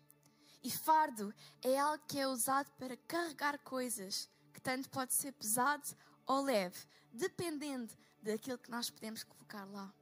E 0.63 0.71
fardo 0.71 1.33
é 1.61 1.77
algo 1.77 2.03
que 2.07 2.19
é 2.19 2.27
usado 2.27 2.71
para 2.79 2.97
carregar 3.07 3.59
coisas, 3.59 4.27
que 4.51 4.59
tanto 4.59 4.89
pode 4.89 5.13
ser 5.13 5.33
pesado 5.33 5.87
ou 6.25 6.41
leve, 6.41 6.79
dependendo 7.11 7.93
daquilo 8.21 8.57
que 8.57 8.71
nós 8.71 8.89
podemos 8.89 9.23
colocar 9.23 9.65
lá. 9.65 9.93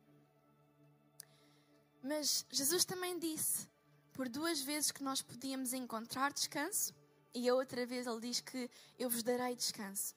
Mas 2.01 2.45
Jesus 2.49 2.85
também 2.85 3.17
disse 3.19 3.67
por 4.13 4.27
duas 4.27 4.61
vezes 4.61 4.91
que 4.91 5.03
nós 5.03 5.21
podíamos 5.21 5.73
encontrar 5.73 6.33
descanso, 6.33 6.93
e 7.33 7.47
a 7.47 7.53
outra 7.53 7.85
vez 7.85 8.07
ele 8.07 8.19
diz 8.19 8.41
que 8.41 8.69
eu 8.97 9.09
vos 9.09 9.23
darei 9.23 9.55
descanso. 9.55 10.15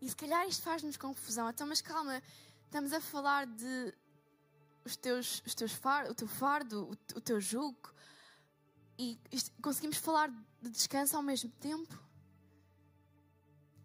E 0.00 0.08
se 0.08 0.16
calhar 0.16 0.46
isto 0.46 0.62
faz-nos 0.62 0.96
confusão. 0.96 1.48
Então, 1.48 1.66
mas 1.66 1.80
calma, 1.80 2.22
estamos 2.64 2.92
a 2.92 3.00
falar 3.00 3.46
de 3.46 3.94
os 4.84 4.96
teus, 4.96 5.42
os 5.46 5.54
teus 5.54 5.72
far, 5.72 6.10
o 6.10 6.14
teu 6.14 6.28
fardo, 6.28 6.84
o, 6.84 7.16
o 7.16 7.20
teu 7.20 7.40
jugo. 7.40 7.94
E 8.98 9.18
isto, 9.32 9.50
conseguimos 9.62 9.96
falar 9.96 10.28
de 10.60 10.70
descanso 10.70 11.16
ao 11.16 11.22
mesmo 11.22 11.50
tempo? 11.52 11.98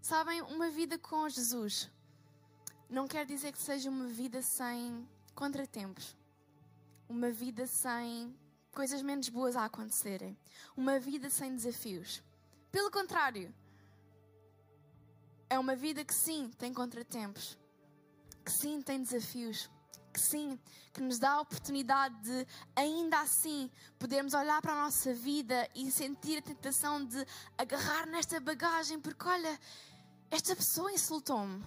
Sabem, 0.01 0.41
uma 0.41 0.69
vida 0.69 0.97
com 0.97 1.29
Jesus 1.29 1.89
não 2.89 3.07
quer 3.07 3.25
dizer 3.25 3.53
que 3.53 3.61
seja 3.61 3.89
uma 3.89 4.07
vida 4.07 4.41
sem 4.41 5.07
contratempos. 5.33 6.15
Uma 7.11 7.29
vida 7.29 7.67
sem 7.67 8.33
coisas 8.73 9.01
menos 9.01 9.27
boas 9.27 9.57
a 9.57 9.65
acontecerem. 9.65 10.37
Uma 10.77 10.97
vida 10.97 11.29
sem 11.29 11.53
desafios. 11.53 12.23
Pelo 12.71 12.89
contrário, 12.89 13.53
é 15.49 15.59
uma 15.59 15.75
vida 15.75 16.05
que 16.05 16.13
sim 16.13 16.49
tem 16.57 16.73
contratempos, 16.73 17.57
que 18.45 18.51
sim 18.53 18.81
tem 18.81 19.03
desafios, 19.03 19.69
que 20.13 20.21
sim, 20.21 20.57
que 20.93 21.01
nos 21.01 21.19
dá 21.19 21.31
a 21.31 21.41
oportunidade 21.41 22.15
de, 22.21 22.47
ainda 22.77 23.19
assim, 23.19 23.69
podermos 23.99 24.33
olhar 24.33 24.61
para 24.61 24.71
a 24.71 24.83
nossa 24.85 25.13
vida 25.13 25.69
e 25.75 25.91
sentir 25.91 26.37
a 26.37 26.41
tentação 26.41 27.03
de 27.03 27.27
agarrar 27.57 28.05
nesta 28.05 28.39
bagagem, 28.39 29.01
porque 29.01 29.27
olha, 29.27 29.59
esta 30.29 30.55
pessoa 30.55 30.89
insultou-me. 30.93 31.61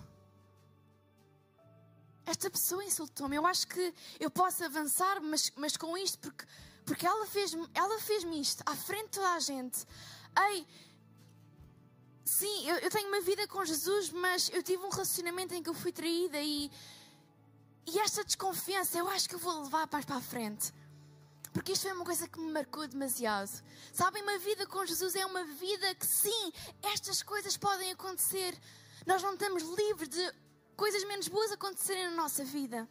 Esta 2.35 2.51
pessoa 2.51 2.85
insultou-me. 2.85 3.37
Eu 3.37 3.47
acho 3.47 3.65
que 3.69 3.95
eu 4.19 4.29
posso 4.29 4.65
avançar, 4.65 5.21
mas, 5.23 5.53
mas 5.55 5.77
com 5.77 5.97
isto, 5.97 6.19
porque, 6.19 6.45
porque 6.85 7.07
ela 7.07 7.25
fez-me 7.27 7.65
ela 7.73 8.01
fez 8.01 8.25
isto 8.25 8.61
à 8.67 8.75
frente 8.75 9.05
de 9.05 9.11
toda 9.11 9.31
a 9.35 9.39
gente. 9.39 9.87
Ei, 10.51 10.67
Sim, 12.25 12.69
eu, 12.69 12.77
eu, 12.79 12.91
tenho 12.91 13.07
uma 13.09 13.21
vida 13.21 13.47
com 13.47 13.63
Jesus, 13.65 14.11
mas 14.11 14.49
eu 14.49 14.63
tive 14.63 14.83
um 14.83 14.89
relacionamento 14.89 15.55
em 15.55 15.63
que 15.63 15.69
eu 15.69 15.75
fui 15.75 15.93
traída 15.93 16.41
e, 16.41 16.71
e 17.87 17.99
esta 18.01 18.25
desconfiança 18.25 18.99
eu 18.99 19.09
acho 19.11 19.29
que 19.29 19.35
eu 19.35 19.39
vou 19.39 19.63
levar 19.63 19.87
mais 19.93 20.05
para 20.05 20.17
a 20.17 20.21
frente. 20.21 20.73
Porque 21.53 21.73
isto 21.73 21.83
foi 21.83 21.93
uma 21.93 22.05
coisa 22.05 22.27
que 22.27 22.41
me 22.41 22.51
marcou 22.51 22.89
demasiado. 22.89 23.63
Sabem, 23.93 24.23
uma 24.23 24.39
vida 24.39 24.67
com 24.67 24.85
Jesus 24.85 25.15
é 25.15 25.25
uma 25.25 25.45
vida 25.45 25.95
que, 25.95 26.07
sim, 26.07 26.53
estas 26.83 27.23
coisas 27.23 27.57
podem 27.57 27.93
acontecer. 27.93 28.59
Nós 29.07 29.23
não 29.23 29.35
estamos 29.35 29.63
livres 29.63 30.09
de 30.09 30.35
coisas 30.77 31.05
menos 31.05 31.29
boas 31.29 31.53
acontecerem 31.53 32.11
na 32.11 32.17
nossa 32.17 32.45
vida. 32.45 32.89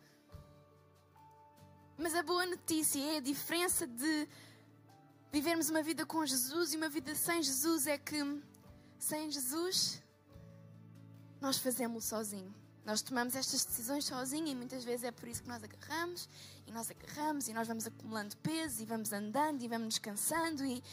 Mas 1.97 2.15
a 2.15 2.23
boa 2.23 2.45
notícia 2.45 2.99
é 2.99 3.17
a 3.17 3.21
diferença 3.21 3.85
de 3.85 4.27
vivermos 5.31 5.69
uma 5.69 5.81
vida 5.81 6.05
com 6.05 6.25
Jesus 6.25 6.73
e 6.73 6.77
uma 6.77 6.89
vida 6.89 7.13
sem 7.15 7.41
Jesus 7.41 7.87
é 7.87 7.97
que 7.97 8.43
sem 8.97 9.29
Jesus, 9.29 10.01
nós 11.41 11.57
fazemos 11.57 12.05
sozinho. 12.05 12.53
Nós 12.85 13.01
tomamos 13.01 13.35
estas 13.35 13.65
decisões 13.65 14.05
sozinho 14.05 14.47
e 14.47 14.55
muitas 14.55 14.83
vezes 14.83 15.03
é 15.03 15.11
por 15.11 15.27
isso 15.27 15.41
que 15.43 15.49
nós 15.49 15.63
agarramos 15.63 16.29
e 16.65 16.71
nós 16.71 16.89
agarramos 16.89 17.47
e 17.47 17.53
nós 17.53 17.67
vamos 17.67 17.85
acumulando 17.85 18.35
peso 18.37 18.81
e 18.81 18.85
vamos 18.85 19.11
andando 19.11 19.61
e 19.61 19.67
vamos 19.67 19.89
descansando 19.89 20.65
e 20.65 20.83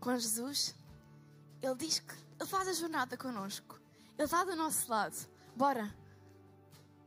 com 0.00 0.16
Jesus, 0.18 0.74
Ele 1.62 1.74
diz 1.74 2.00
que 2.00 2.14
Ele 2.38 2.48
faz 2.48 2.68
a 2.68 2.72
jornada 2.72 3.16
connosco. 3.16 3.83
Ele 4.16 4.24
está 4.24 4.44
do 4.44 4.54
nosso 4.56 4.90
lado. 4.90 5.16
Bora. 5.56 5.94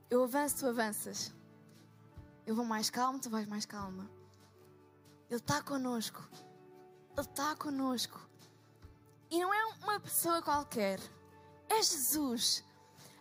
Eu 0.10 0.24
avanço, 0.24 0.58
tu 0.58 0.68
avanças. 0.68 1.34
Eu 2.46 2.56
vou 2.56 2.66
mais 2.66 2.90
calmo, 2.90 3.20
tu 3.20 3.30
vais 3.30 3.48
mais 3.48 3.66
calma. 3.66 4.10
Ele 5.30 5.40
está 5.40 5.62
connosco. 5.62 6.28
Ele 7.18 7.28
está 7.28 7.56
connosco. 7.56 8.28
E 9.30 9.40
não 9.40 9.54
é 9.54 9.66
uma 9.84 10.00
pessoa 10.00 10.42
qualquer, 10.42 11.00
é 11.68 11.76
Jesus. 11.84 12.64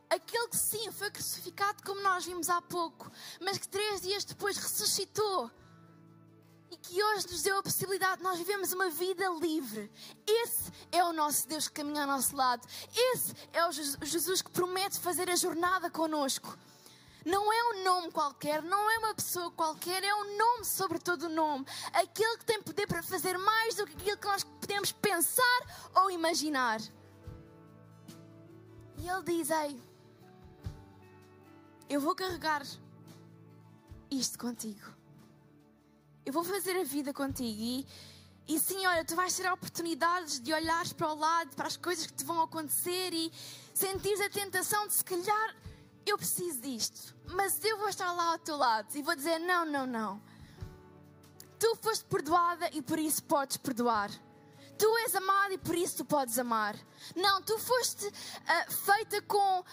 Aquele 0.09 0.47
que 0.49 0.57
sim 0.57 0.93
foi 0.93 1.11
crucificado, 1.11 1.83
como 1.83 2.01
nós 2.01 2.25
vimos 2.25 2.49
há 2.49 2.63
pouco, 2.63 3.11
mas 3.41 3.59
que 3.59 3.69
três 3.69 4.03
dias 4.03 4.25
depois 4.25 4.57
ressuscitou. 4.57 5.51
E 6.71 6.77
que 6.77 7.03
hoje 7.03 7.27
nos 7.29 7.43
deu 7.43 7.59
a 7.59 7.63
possibilidade 7.63 8.19
de 8.19 8.23
nós 8.23 8.39
vivemos 8.39 8.73
uma 8.73 8.91
vida 8.91 9.29
livre. 9.41 9.91
Esse 10.27 10.73
é 10.91 11.05
o 11.05 11.13
nosso 11.13 11.47
Deus 11.47 11.69
que 11.69 11.75
caminha 11.75 12.03
ao 12.03 12.09
nosso 12.09 12.35
lado. 12.35 12.67
Esse 12.95 13.35
é 13.53 13.67
o 13.67 13.73
Jesus 13.73 14.43
que 14.43 14.51
promete 14.51 14.99
fazer 14.99 15.31
a 15.31 15.37
jornada 15.37 15.91
conosco. 15.91 16.57
Não 17.25 17.53
é 17.53 17.75
um 17.75 17.85
nome 17.85 18.13
qualquer, 18.13 18.63
não 18.63 18.89
é 18.89 18.99
uma 18.99 19.15
pessoa 19.15 19.51
qualquer, 19.51 20.05
é 20.05 20.15
um 20.15 20.37
nome 20.39 20.65
sobre 20.65 20.99
todo 21.01 21.25
o 21.25 21.29
nome. 21.29 21.67
Aquele 21.93 22.39
que 22.39 22.45
tem 22.45 22.63
poder 22.63 22.87
para 22.87 23.03
fazer 23.03 23.37
mais 23.37 23.75
do 23.75 23.85
que 23.85 23.95
aquilo 23.95 24.17
que 24.17 24.29
nós 24.29 24.45
podemos 24.45 24.93
pensar 24.93 25.91
ou 25.95 26.09
imaginar. 26.11 26.81
E 28.97 29.09
ele 29.09 29.23
diz: 29.25 29.51
Ei, 29.51 29.81
eu 31.89 32.01
vou 32.01 32.15
carregar 32.15 32.63
isto 34.09 34.39
contigo. 34.39 34.95
Eu 36.27 36.33
vou 36.33 36.45
fazer 36.45 36.77
a 36.77 36.85
vida 36.85 37.15
contigo. 37.15 37.59
E, 37.59 37.87
e 38.49 38.59
sim, 38.59 38.85
olha, 38.87 39.05
tu 39.05 39.15
vais 39.15 39.35
ter 39.35 39.51
oportunidades 39.51 40.41
de 40.41 40.53
olhares 40.53 40.93
para 40.93 41.11
o 41.13 41.15
lado, 41.15 41.55
para 41.55 41.69
as 41.69 41.77
coisas 41.77 42.07
que 42.07 42.13
te 42.13 42.25
vão 42.25 42.43
acontecer 42.43 43.15
e 43.15 43.33
sentir 43.73 44.21
a 44.21 44.29
tentação 44.29 44.87
de 44.89 44.95
se 44.95 45.05
calhar 45.05 45.57
eu 46.07 46.17
preciso 46.17 46.61
disto, 46.61 47.17
mas 47.27 47.63
eu 47.65 47.77
vou 47.79 47.89
estar 47.89 48.13
lá 48.13 48.33
ao 48.33 48.39
teu 48.39 48.57
lado 48.57 48.87
e 48.95 49.03
vou 49.03 49.15
dizer: 49.17 49.41
não, 49.41 49.67
não, 49.67 49.87
não. 49.87 50.23
Tu 51.59 51.77
foste 51.77 52.05
perdoada 52.05 52.71
e 52.73 52.81
por 52.81 52.99
isso 52.99 53.23
podes 53.25 53.57
perdoar. 53.57 54.11
Tu 54.79 54.97
és 54.99 55.15
amada 55.17 55.55
e 55.55 55.59
por 55.59 55.75
isso 55.75 55.97
tu 55.97 56.05
podes 56.05 56.39
amar. 56.39 56.77
Não, 57.17 57.43
tu 57.43 57.59
foste 57.59 58.07
uh, 58.07 58.73
feita 58.73 59.23
com 59.23 59.65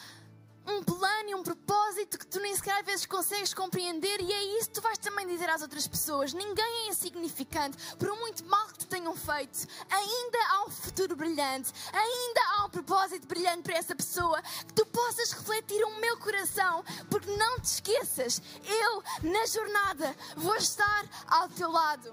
um 0.66 0.84
plano 0.84 1.30
e 1.30 1.36
um 1.36 1.44
propósito 1.44 2.18
que 2.18 2.26
tu 2.26 2.40
nem 2.40 2.56
sequer 2.56 2.80
às 2.80 2.86
vezes 2.86 3.06
consegues 3.06 3.54
compreender, 3.54 4.22
e 4.22 4.32
é 4.32 4.44
isso 4.60 4.70
que 4.70 4.76
tu 4.76 4.82
vais 4.82 4.98
também 4.98 5.28
dizer 5.28 5.50
às 5.50 5.62
outras 5.62 5.88
pessoas. 5.88 6.34
Ninguém 6.34 6.88
é 6.88 6.90
insignificante, 6.90 7.78
por 7.96 8.10
muito 8.18 8.46
mal 8.46 8.68
que 8.68 8.80
te 8.80 8.88
tenham 8.88 9.16
feito, 9.16 9.68
ainda 9.90 10.38
há 10.50 10.66
um 10.66 10.70
futuro 10.70 11.16
brilhante, 11.16 11.72
ainda 11.92 12.42
há 12.56 12.66
um 12.66 12.70
propósito 12.70 13.28
brilhante 13.28 13.64
para 13.64 13.78
essa 13.78 13.96
pessoa, 13.96 14.42
que 14.42 14.74
tu 14.74 14.86
possas 14.86 15.32
refletir 15.32 15.84
o 15.84 16.00
meu 16.00 16.18
coração, 16.18 16.84
porque 17.10 17.30
não 17.36 17.60
te 17.60 17.66
esqueças, 17.66 18.42
eu, 18.66 19.04
na 19.24 19.46
jornada, 19.46 20.16
vou 20.38 20.56
estar 20.56 21.06
ao 21.28 21.50
teu 21.50 21.72
lado. 21.72 22.12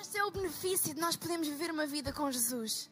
Este 0.00 0.18
é 0.18 0.24
o 0.24 0.30
benefício 0.30 0.94
de 0.94 1.00
nós 1.00 1.16
podermos 1.16 1.48
viver 1.48 1.70
uma 1.70 1.86
vida 1.86 2.12
com 2.12 2.30
Jesus. 2.30 2.90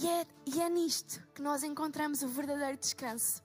E 0.00 0.06
é, 0.06 0.26
e 0.46 0.60
é 0.62 0.68
nisto 0.70 1.20
que 1.34 1.42
nós 1.42 1.64
encontramos 1.64 2.22
o 2.22 2.28
verdadeiro 2.28 2.76
descanso. 2.76 3.42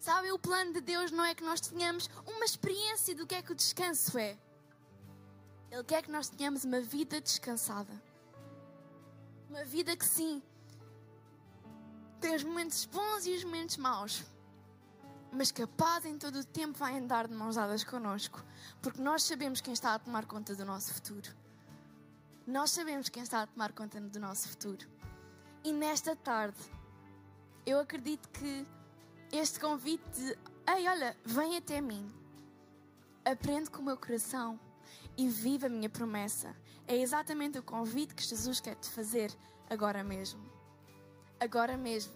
Sabe, 0.00 0.32
o 0.32 0.38
plano 0.40 0.72
de 0.72 0.80
Deus 0.80 1.12
não 1.12 1.24
é 1.24 1.36
que 1.36 1.44
nós 1.44 1.60
tenhamos 1.60 2.10
uma 2.26 2.44
experiência 2.44 3.14
do 3.14 3.24
que 3.24 3.36
é 3.36 3.40
que 3.40 3.52
o 3.52 3.54
descanso 3.54 4.18
é. 4.18 4.36
Ele 5.70 5.84
quer 5.84 6.02
que 6.02 6.10
nós 6.10 6.28
tenhamos 6.28 6.64
uma 6.64 6.80
vida 6.80 7.20
descansada. 7.20 7.92
Uma 9.48 9.64
vida 9.64 9.96
que 9.96 10.04
sim, 10.04 10.42
tem 12.20 12.34
os 12.34 12.42
momentos 12.42 12.86
bons 12.86 13.24
e 13.24 13.36
os 13.36 13.44
momentos 13.44 13.76
maus, 13.76 14.24
mas 15.30 15.52
capaz 15.52 16.04
em 16.04 16.18
todo 16.18 16.40
o 16.40 16.44
tempo 16.44 16.76
vai 16.76 16.98
andar 16.98 17.28
de 17.28 17.34
mãos 17.34 17.54
dadas 17.54 17.84
connosco, 17.84 18.44
porque 18.82 19.00
nós 19.00 19.22
sabemos 19.22 19.60
quem 19.60 19.72
está 19.72 19.94
a 19.94 19.98
tomar 20.00 20.26
conta 20.26 20.56
do 20.56 20.64
nosso 20.64 20.92
futuro. 20.92 21.30
Nós 22.44 22.72
sabemos 22.72 23.08
quem 23.08 23.22
está 23.22 23.42
a 23.42 23.46
tomar 23.46 23.72
conta 23.72 24.00
do 24.00 24.18
nosso 24.18 24.48
futuro. 24.48 24.93
E 25.64 25.72
nesta 25.72 26.14
tarde, 26.14 26.58
eu 27.64 27.80
acredito 27.80 28.28
que 28.28 28.66
este 29.32 29.58
convite 29.58 30.04
de, 30.10 30.38
ei, 30.76 30.86
olha, 30.86 31.16
vem 31.24 31.56
até 31.56 31.80
mim, 31.80 32.06
aprende 33.24 33.70
com 33.70 33.80
o 33.80 33.84
meu 33.86 33.96
coração 33.96 34.60
e 35.16 35.26
viva 35.26 35.66
a 35.66 35.70
minha 35.70 35.88
promessa. 35.88 36.54
É 36.86 36.94
exatamente 36.94 37.58
o 37.58 37.62
convite 37.62 38.14
que 38.14 38.22
Jesus 38.22 38.60
quer 38.60 38.74
te 38.74 38.90
fazer 38.90 39.34
agora 39.70 40.04
mesmo. 40.04 40.44
Agora 41.40 41.78
mesmo. 41.78 42.12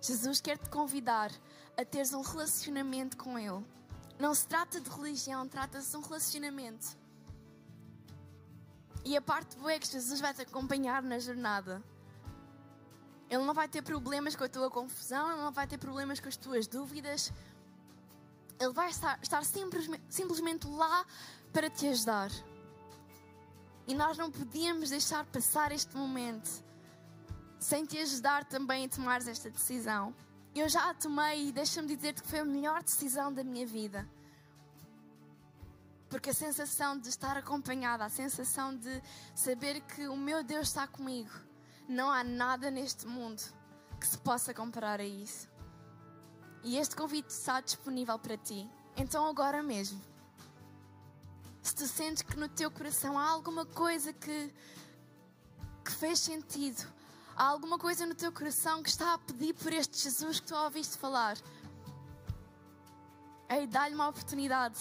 Jesus 0.00 0.40
quer 0.40 0.56
te 0.56 0.70
convidar 0.70 1.32
a 1.76 1.84
teres 1.84 2.12
um 2.12 2.22
relacionamento 2.22 3.16
com 3.16 3.36
Ele. 3.36 3.66
Não 4.16 4.32
se 4.32 4.46
trata 4.46 4.80
de 4.80 4.88
religião, 4.88 5.48
trata-se 5.48 5.90
de 5.90 5.96
um 5.96 6.02
relacionamento. 6.02 6.96
E 9.04 9.16
a 9.16 9.20
parte 9.20 9.56
boa 9.56 9.72
é 9.72 9.78
que 9.80 9.88
Jesus 9.88 10.20
vai 10.20 10.32
te 10.32 10.42
acompanhar 10.42 11.02
na 11.02 11.18
jornada. 11.18 11.82
Ele 13.28 13.44
não 13.44 13.54
vai 13.54 13.68
ter 13.68 13.82
problemas 13.82 14.36
com 14.36 14.44
a 14.44 14.48
tua 14.48 14.70
confusão, 14.70 15.30
ele 15.32 15.42
não 15.42 15.52
vai 15.52 15.66
ter 15.66 15.78
problemas 15.78 16.20
com 16.20 16.28
as 16.28 16.36
tuas 16.36 16.66
dúvidas. 16.66 17.32
Ele 18.58 18.72
vai 18.72 18.90
estar, 18.90 19.18
estar 19.20 19.44
simplesmente, 19.44 20.66
lá 20.68 21.04
para 21.52 21.68
te 21.68 21.88
ajudar. 21.88 22.30
E 23.86 23.94
nós 23.94 24.16
não 24.16 24.30
podíamos 24.30 24.90
deixar 24.90 25.24
passar 25.26 25.72
este 25.72 25.96
momento 25.96 26.64
sem 27.58 27.84
te 27.84 27.98
ajudar 27.98 28.44
também 28.44 28.86
a 28.86 28.88
tomar 28.88 29.26
esta 29.26 29.50
decisão. 29.50 30.14
Eu 30.54 30.68
já 30.68 30.90
a 30.90 30.94
tomei 30.94 31.48
e 31.48 31.52
deixa-me 31.52 31.94
dizer-te 31.94 32.22
que 32.22 32.28
foi 32.28 32.40
a 32.40 32.44
melhor 32.44 32.82
decisão 32.82 33.32
da 33.32 33.44
minha 33.44 33.66
vida. 33.66 34.08
Porque 36.08 36.30
a 36.30 36.34
sensação 36.34 36.98
de 36.98 37.08
estar 37.08 37.36
acompanhada, 37.36 38.04
a 38.04 38.08
sensação 38.08 38.74
de 38.74 39.02
saber 39.34 39.80
que 39.82 40.06
o 40.08 40.16
meu 40.16 40.44
Deus 40.44 40.68
está 40.68 40.86
comigo, 40.86 41.30
não 41.88 42.10
há 42.10 42.24
nada 42.24 42.70
neste 42.70 43.06
mundo 43.06 43.42
que 44.00 44.06
se 44.06 44.18
possa 44.18 44.52
comparar 44.52 45.00
a 45.00 45.04
isso. 45.04 45.48
E 46.62 46.76
este 46.78 46.96
convite 46.96 47.30
está 47.30 47.60
disponível 47.60 48.18
para 48.18 48.36
ti. 48.36 48.68
Então, 48.96 49.26
agora 49.26 49.62
mesmo, 49.62 50.00
se 51.62 51.74
tu 51.74 51.86
sentes 51.86 52.22
que 52.22 52.36
no 52.36 52.48
teu 52.48 52.70
coração 52.70 53.18
há 53.18 53.28
alguma 53.28 53.64
coisa 53.64 54.12
que, 54.12 54.52
que 55.84 55.92
fez 55.92 56.18
sentido, 56.18 56.86
há 57.36 57.44
alguma 57.44 57.78
coisa 57.78 58.06
no 58.06 58.14
teu 58.14 58.32
coração 58.32 58.82
que 58.82 58.88
está 58.88 59.14
a 59.14 59.18
pedir 59.18 59.54
por 59.54 59.72
este 59.72 59.98
Jesus 59.98 60.40
que 60.40 60.46
tu 60.46 60.54
ouviste 60.56 60.96
falar, 60.96 61.36
ei, 63.48 63.66
dá-lhe 63.66 63.94
uma 63.94 64.08
oportunidade. 64.08 64.78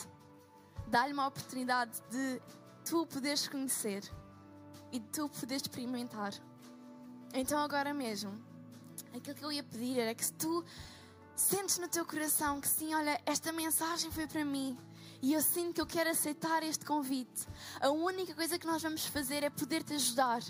Dá-lhe 0.87 1.13
uma 1.13 1.27
oportunidade 1.27 2.01
de 2.09 2.41
tu 2.83 3.05
poderes 3.07 3.47
conhecer 3.47 4.03
e 4.91 4.99
de 4.99 5.07
tu 5.09 5.27
poderes 5.29 5.63
experimentar. 5.63 6.33
Então, 7.37 7.59
agora 7.59 7.93
mesmo, 7.93 8.31
aquilo 9.13 9.35
que 9.35 9.43
eu 9.43 9.51
ia 9.51 9.61
pedir 9.61 9.99
era 9.99 10.15
que 10.15 10.23
se 10.23 10.31
tu 10.31 10.63
sentes 11.35 11.77
no 11.77 11.89
teu 11.89 12.05
coração 12.05 12.61
que 12.61 12.67
sim, 12.67 12.95
olha, 12.95 13.21
esta 13.25 13.51
mensagem 13.51 14.09
foi 14.09 14.25
para 14.25 14.45
mim 14.45 14.77
e 15.21 15.33
eu 15.33 15.41
sinto 15.41 15.73
que 15.73 15.81
eu 15.81 15.85
quero 15.85 16.09
aceitar 16.09 16.63
este 16.63 16.85
convite, 16.85 17.45
a 17.81 17.89
única 17.89 18.33
coisa 18.33 18.57
que 18.57 18.65
nós 18.65 18.81
vamos 18.81 19.05
fazer 19.07 19.43
é 19.43 19.49
poder 19.49 19.83
te 19.83 19.95
ajudar. 19.95 20.41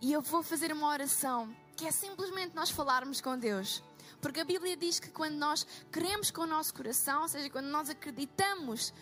E 0.00 0.10
eu 0.10 0.22
vou 0.22 0.42
fazer 0.42 0.72
uma 0.72 0.88
oração 0.88 1.54
que 1.76 1.86
é 1.86 1.92
simplesmente 1.92 2.54
nós 2.54 2.70
falarmos 2.70 3.20
com 3.20 3.38
Deus. 3.38 3.82
Porque 4.22 4.40
a 4.40 4.44
Bíblia 4.44 4.78
diz 4.78 4.98
que 4.98 5.10
quando 5.10 5.34
nós 5.34 5.66
queremos 5.92 6.30
com 6.30 6.42
o 6.42 6.46
nosso 6.46 6.72
coração, 6.72 7.20
ou 7.22 7.28
seja, 7.28 7.50
quando 7.50 7.66
nós 7.66 7.90
acreditamos 7.90 8.94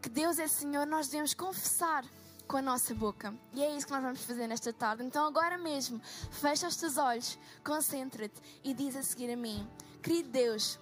que 0.00 0.08
Deus 0.08 0.38
é 0.38 0.46
Senhor, 0.46 0.86
nós 0.86 1.08
devemos 1.08 1.34
confessar 1.34 2.04
com 2.46 2.56
a 2.56 2.62
nossa 2.62 2.94
boca. 2.94 3.34
E 3.52 3.62
é 3.62 3.76
isso 3.76 3.86
que 3.86 3.92
nós 3.92 4.02
vamos 4.02 4.24
fazer 4.24 4.46
nesta 4.46 4.72
tarde. 4.72 5.02
Então, 5.02 5.26
agora 5.26 5.58
mesmo, 5.58 6.00
fecha 6.30 6.68
os 6.68 6.76
teus 6.76 6.96
olhos, 6.96 7.38
concentra-te 7.64 8.40
e 8.62 8.74
diz 8.74 8.96
a 8.96 9.02
seguir 9.02 9.32
a 9.32 9.36
mim: 9.36 9.68
Querido 10.02 10.30
Deus, 10.30 10.78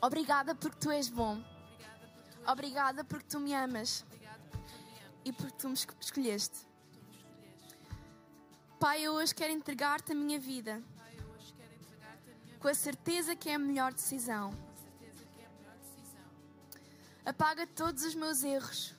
obrigada 0.00 0.54
porque 0.54 0.78
tu 0.78 0.90
és 0.90 1.08
bom. 1.08 1.42
Obrigada 2.46 3.04
porque 3.04 3.26
tu 3.28 3.38
me 3.38 3.54
amas 3.54 4.04
e 5.24 5.32
porque 5.32 5.56
tu 5.56 5.68
me 5.68 5.74
escolheste. 6.00 6.66
Pai, 8.80 9.02
eu 9.02 9.12
hoje 9.12 9.32
quero 9.32 9.52
entregar-te 9.52 10.10
a 10.10 10.14
minha 10.14 10.40
vida 10.40 10.82
com 12.58 12.68
a 12.68 12.74
certeza 12.74 13.36
que 13.36 13.48
é 13.48 13.54
a 13.54 13.58
melhor 13.58 13.92
decisão. 13.92 14.52
Apaga 17.24 17.66
todos 17.66 18.04
os 18.04 18.14
meus 18.14 18.42
erros 18.42 18.94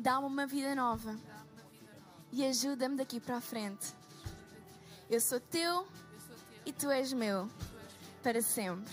Dá-me 0.00 0.28
uma 0.28 0.46
vida 0.46 0.76
nova. 0.76 1.18
E 2.30 2.46
ajuda-me 2.46 2.96
daqui 2.96 3.18
para 3.18 3.38
a 3.38 3.40
frente. 3.40 3.88
Eu 5.10 5.20
sou 5.20 5.40
teu 5.40 5.88
e 6.64 6.72
tu 6.72 6.88
és 6.88 7.12
meu. 7.12 7.50
Para 8.22 8.40
sempre. 8.40 8.92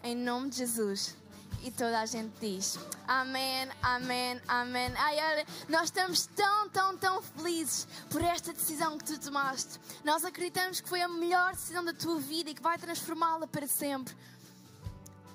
Em 0.00 0.14
nome 0.14 0.50
de 0.50 0.58
Jesus. 0.58 1.16
E 1.60 1.72
toda 1.72 1.98
a 1.98 2.06
gente 2.06 2.32
diz: 2.40 2.78
Amém, 3.08 3.68
Amém, 3.82 4.40
Amém. 4.46 4.92
Ai, 4.96 5.16
olha, 5.32 5.46
nós 5.68 5.84
estamos 5.86 6.26
tão, 6.26 6.68
tão, 6.68 6.96
tão 6.96 7.20
felizes 7.20 7.88
por 8.08 8.22
esta 8.22 8.52
decisão 8.52 8.96
que 8.96 9.04
tu 9.04 9.18
tomaste. 9.18 9.80
Nós 10.04 10.24
acreditamos 10.24 10.80
que 10.80 10.88
foi 10.88 11.02
a 11.02 11.08
melhor 11.08 11.52
decisão 11.52 11.84
da 11.84 11.92
tua 11.92 12.20
vida 12.20 12.50
e 12.50 12.54
que 12.54 12.62
vai 12.62 12.78
transformá-la 12.78 13.48
para 13.48 13.66
sempre. 13.66 14.14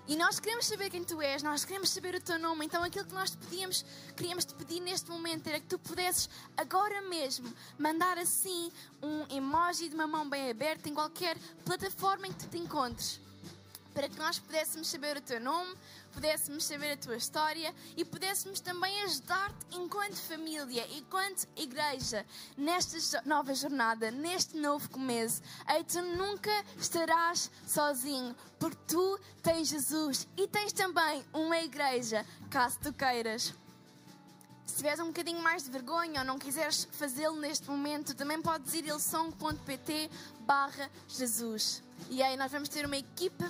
E 0.10 0.16
nós 0.16 0.40
queremos 0.40 0.66
saber 0.66 0.90
quem 0.90 1.04
tu 1.04 1.22
és, 1.22 1.44
nós 1.44 1.64
queremos 1.64 1.92
saber 1.92 2.16
o 2.16 2.20
teu 2.20 2.40
nome. 2.40 2.66
Então 2.66 2.84
aquilo 2.84 3.06
que 3.06 3.14
nós 3.14 3.30
te 3.30 3.38
pedíamos, 3.38 3.86
queríamos 4.18 4.44
te 4.44 4.56
pedir 4.56 4.80
neste 4.80 5.08
momento 5.08 5.46
era 5.46 5.60
que 5.60 5.68
tu 5.68 5.78
pudesses 5.78 6.28
agora 6.58 7.00
mesmo 7.04 7.54
mandar 7.78 8.18
assim 8.18 8.72
um 9.04 9.28
emoji 9.30 9.88
de 9.88 9.94
uma 9.94 10.08
mão 10.08 10.28
bem 10.28 10.50
aberta 10.50 10.90
em 10.90 10.96
qualquer 10.96 11.38
plataforma 11.64 12.26
em 12.26 12.32
que 12.32 12.40
tu 12.40 12.48
te 12.50 12.58
encontres 12.58 13.22
para 14.00 14.08
que 14.08 14.18
nós 14.18 14.40
pudéssemos 14.40 14.88
saber 14.88 15.18
o 15.18 15.22
teu 15.22 15.42
nome, 15.42 15.76
pudéssemos 16.14 16.64
saber 16.64 16.94
a 16.94 16.98
tua 16.98 17.18
história 17.18 17.76
e 17.98 18.06
pudéssemos 18.06 18.62
também 18.62 19.04
ajudar-te 19.04 19.76
enquanto 19.76 20.16
família, 20.16 20.88
enquanto 20.92 21.46
igreja, 21.58 22.26
nesta 22.56 23.22
nova 23.26 23.54
jornada, 23.54 24.10
neste 24.10 24.56
novo 24.56 24.90
começo. 24.90 25.42
Ei, 25.70 25.84
tu 25.84 26.02
nunca 26.02 26.50
estarás 26.78 27.52
sozinho, 27.68 28.34
porque 28.58 28.78
tu 28.88 29.20
tens 29.44 29.68
Jesus 29.68 30.26
e 30.38 30.48
tens 30.48 30.72
também 30.72 31.22
uma 31.34 31.58
igreja, 31.58 32.26
caso 32.50 32.80
tu 32.82 32.94
queiras. 32.94 33.54
Se 34.66 34.78
tiveres 34.78 35.02
um 35.02 35.08
bocadinho 35.08 35.42
mais 35.42 35.64
de 35.64 35.72
vergonha 35.72 36.22
ou 36.22 36.26
não 36.26 36.40
quiseres 36.40 36.88
fazê-lo 36.94 37.36
neste 37.36 37.70
momento, 37.70 38.16
também 38.16 38.42
podes 38.42 38.74
ir 38.76 38.86
a 38.86 38.94
ilsong.pt 38.94 40.10
barra 40.48 40.90
Jesus. 41.06 41.89
E 42.10 42.24
aí 42.24 42.36
nós 42.38 42.52
vamos 42.52 42.70
ter 42.70 42.86
uma 42.86 42.98
equipa 42.98 43.50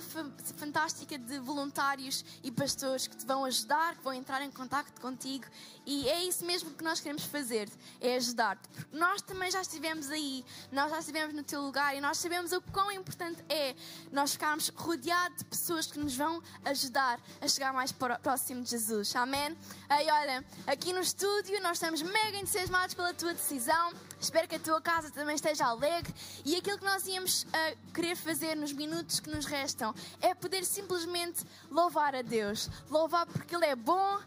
fantástica 0.56 1.18
de 1.18 1.38
voluntários 1.38 2.24
e 2.42 2.50
pastores 2.50 3.06
que 3.06 3.16
te 3.16 3.24
vão 3.24 3.44
ajudar, 3.44 3.96
que 3.96 4.02
vão 4.02 4.12
entrar 4.12 4.42
em 4.42 4.50
contato 4.50 5.00
contigo. 5.00 5.44
E 5.86 6.08
é 6.08 6.24
isso 6.24 6.44
mesmo 6.44 6.70
que 6.70 6.84
nós 6.84 7.00
queremos 7.00 7.24
fazer, 7.24 7.68
é 8.00 8.16
ajudar-te. 8.16 8.68
Porque 8.68 8.96
nós 8.96 9.22
também 9.22 9.50
já 9.50 9.60
estivemos 9.60 10.10
aí, 10.10 10.44
nós 10.70 10.90
já 10.90 10.98
estivemos 10.98 11.34
no 11.34 11.42
teu 11.42 11.62
lugar 11.62 11.96
e 11.96 12.00
nós 12.00 12.18
sabemos 12.18 12.52
o 12.52 12.60
quão 12.60 12.92
importante 12.92 13.42
é 13.48 13.74
nós 14.12 14.32
ficarmos 14.32 14.68
rodeados 14.68 15.38
de 15.38 15.44
pessoas 15.44 15.86
que 15.86 15.98
nos 15.98 16.16
vão 16.16 16.42
ajudar 16.64 17.20
a 17.40 17.48
chegar 17.48 17.72
mais 17.72 17.92
próximo 17.92 18.62
de 18.62 18.70
Jesus. 18.70 19.14
Amém? 19.16 19.56
Aí 19.88 20.08
olha, 20.10 20.44
aqui 20.66 20.92
no 20.92 21.00
estúdio 21.00 21.60
nós 21.62 21.72
estamos 21.72 22.02
mega 22.02 22.38
entusiasmados 22.38 22.94
pela 22.94 23.14
tua 23.14 23.32
decisão. 23.32 23.92
Espero 24.20 24.46
que 24.46 24.56
a 24.56 24.60
tua 24.60 24.80
casa 24.80 25.10
também 25.10 25.34
esteja 25.34 25.66
alegre. 25.66 26.14
E 26.44 26.56
aquilo 26.56 26.78
que 26.78 26.84
nós 26.84 27.06
íamos 27.06 27.44
uh, 27.44 27.92
querer 27.94 28.16
fazer 28.16 28.54
nos 28.54 28.72
minutos 28.72 29.18
que 29.18 29.30
nos 29.30 29.46
restam 29.46 29.94
é 30.20 30.34
poder 30.34 30.64
simplesmente 30.64 31.44
louvar 31.70 32.14
a 32.14 32.22
Deus. 32.22 32.68
Louvar 32.90 33.26
porque 33.26 33.54
Ele 33.54 33.66
é 33.66 33.76
bom, 33.76 34.20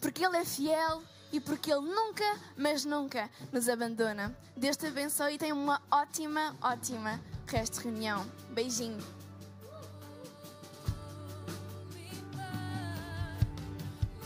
porque 0.00 0.24
Ele 0.24 0.36
é 0.36 0.44
fiel 0.44 1.02
e 1.32 1.40
porque 1.40 1.72
Ele 1.72 1.86
nunca, 1.86 2.38
mas 2.56 2.84
nunca 2.84 3.30
nos 3.50 3.68
abandona. 3.68 4.36
Deus 4.56 4.76
te 4.76 4.86
abençoe 4.86 5.34
e 5.34 5.38
tenha 5.38 5.54
uma 5.54 5.80
ótima, 5.90 6.54
ótima 6.60 7.20
resto 7.48 7.78
de 7.78 7.84
reunião. 7.84 8.26
Beijinho. 8.50 8.98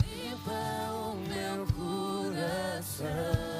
Limpa 0.01 0.51
o 0.91 1.15
meu 1.29 1.65
coração. 1.73 3.52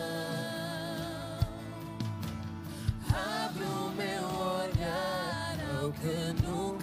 how 5.83 5.91
could 6.01 6.82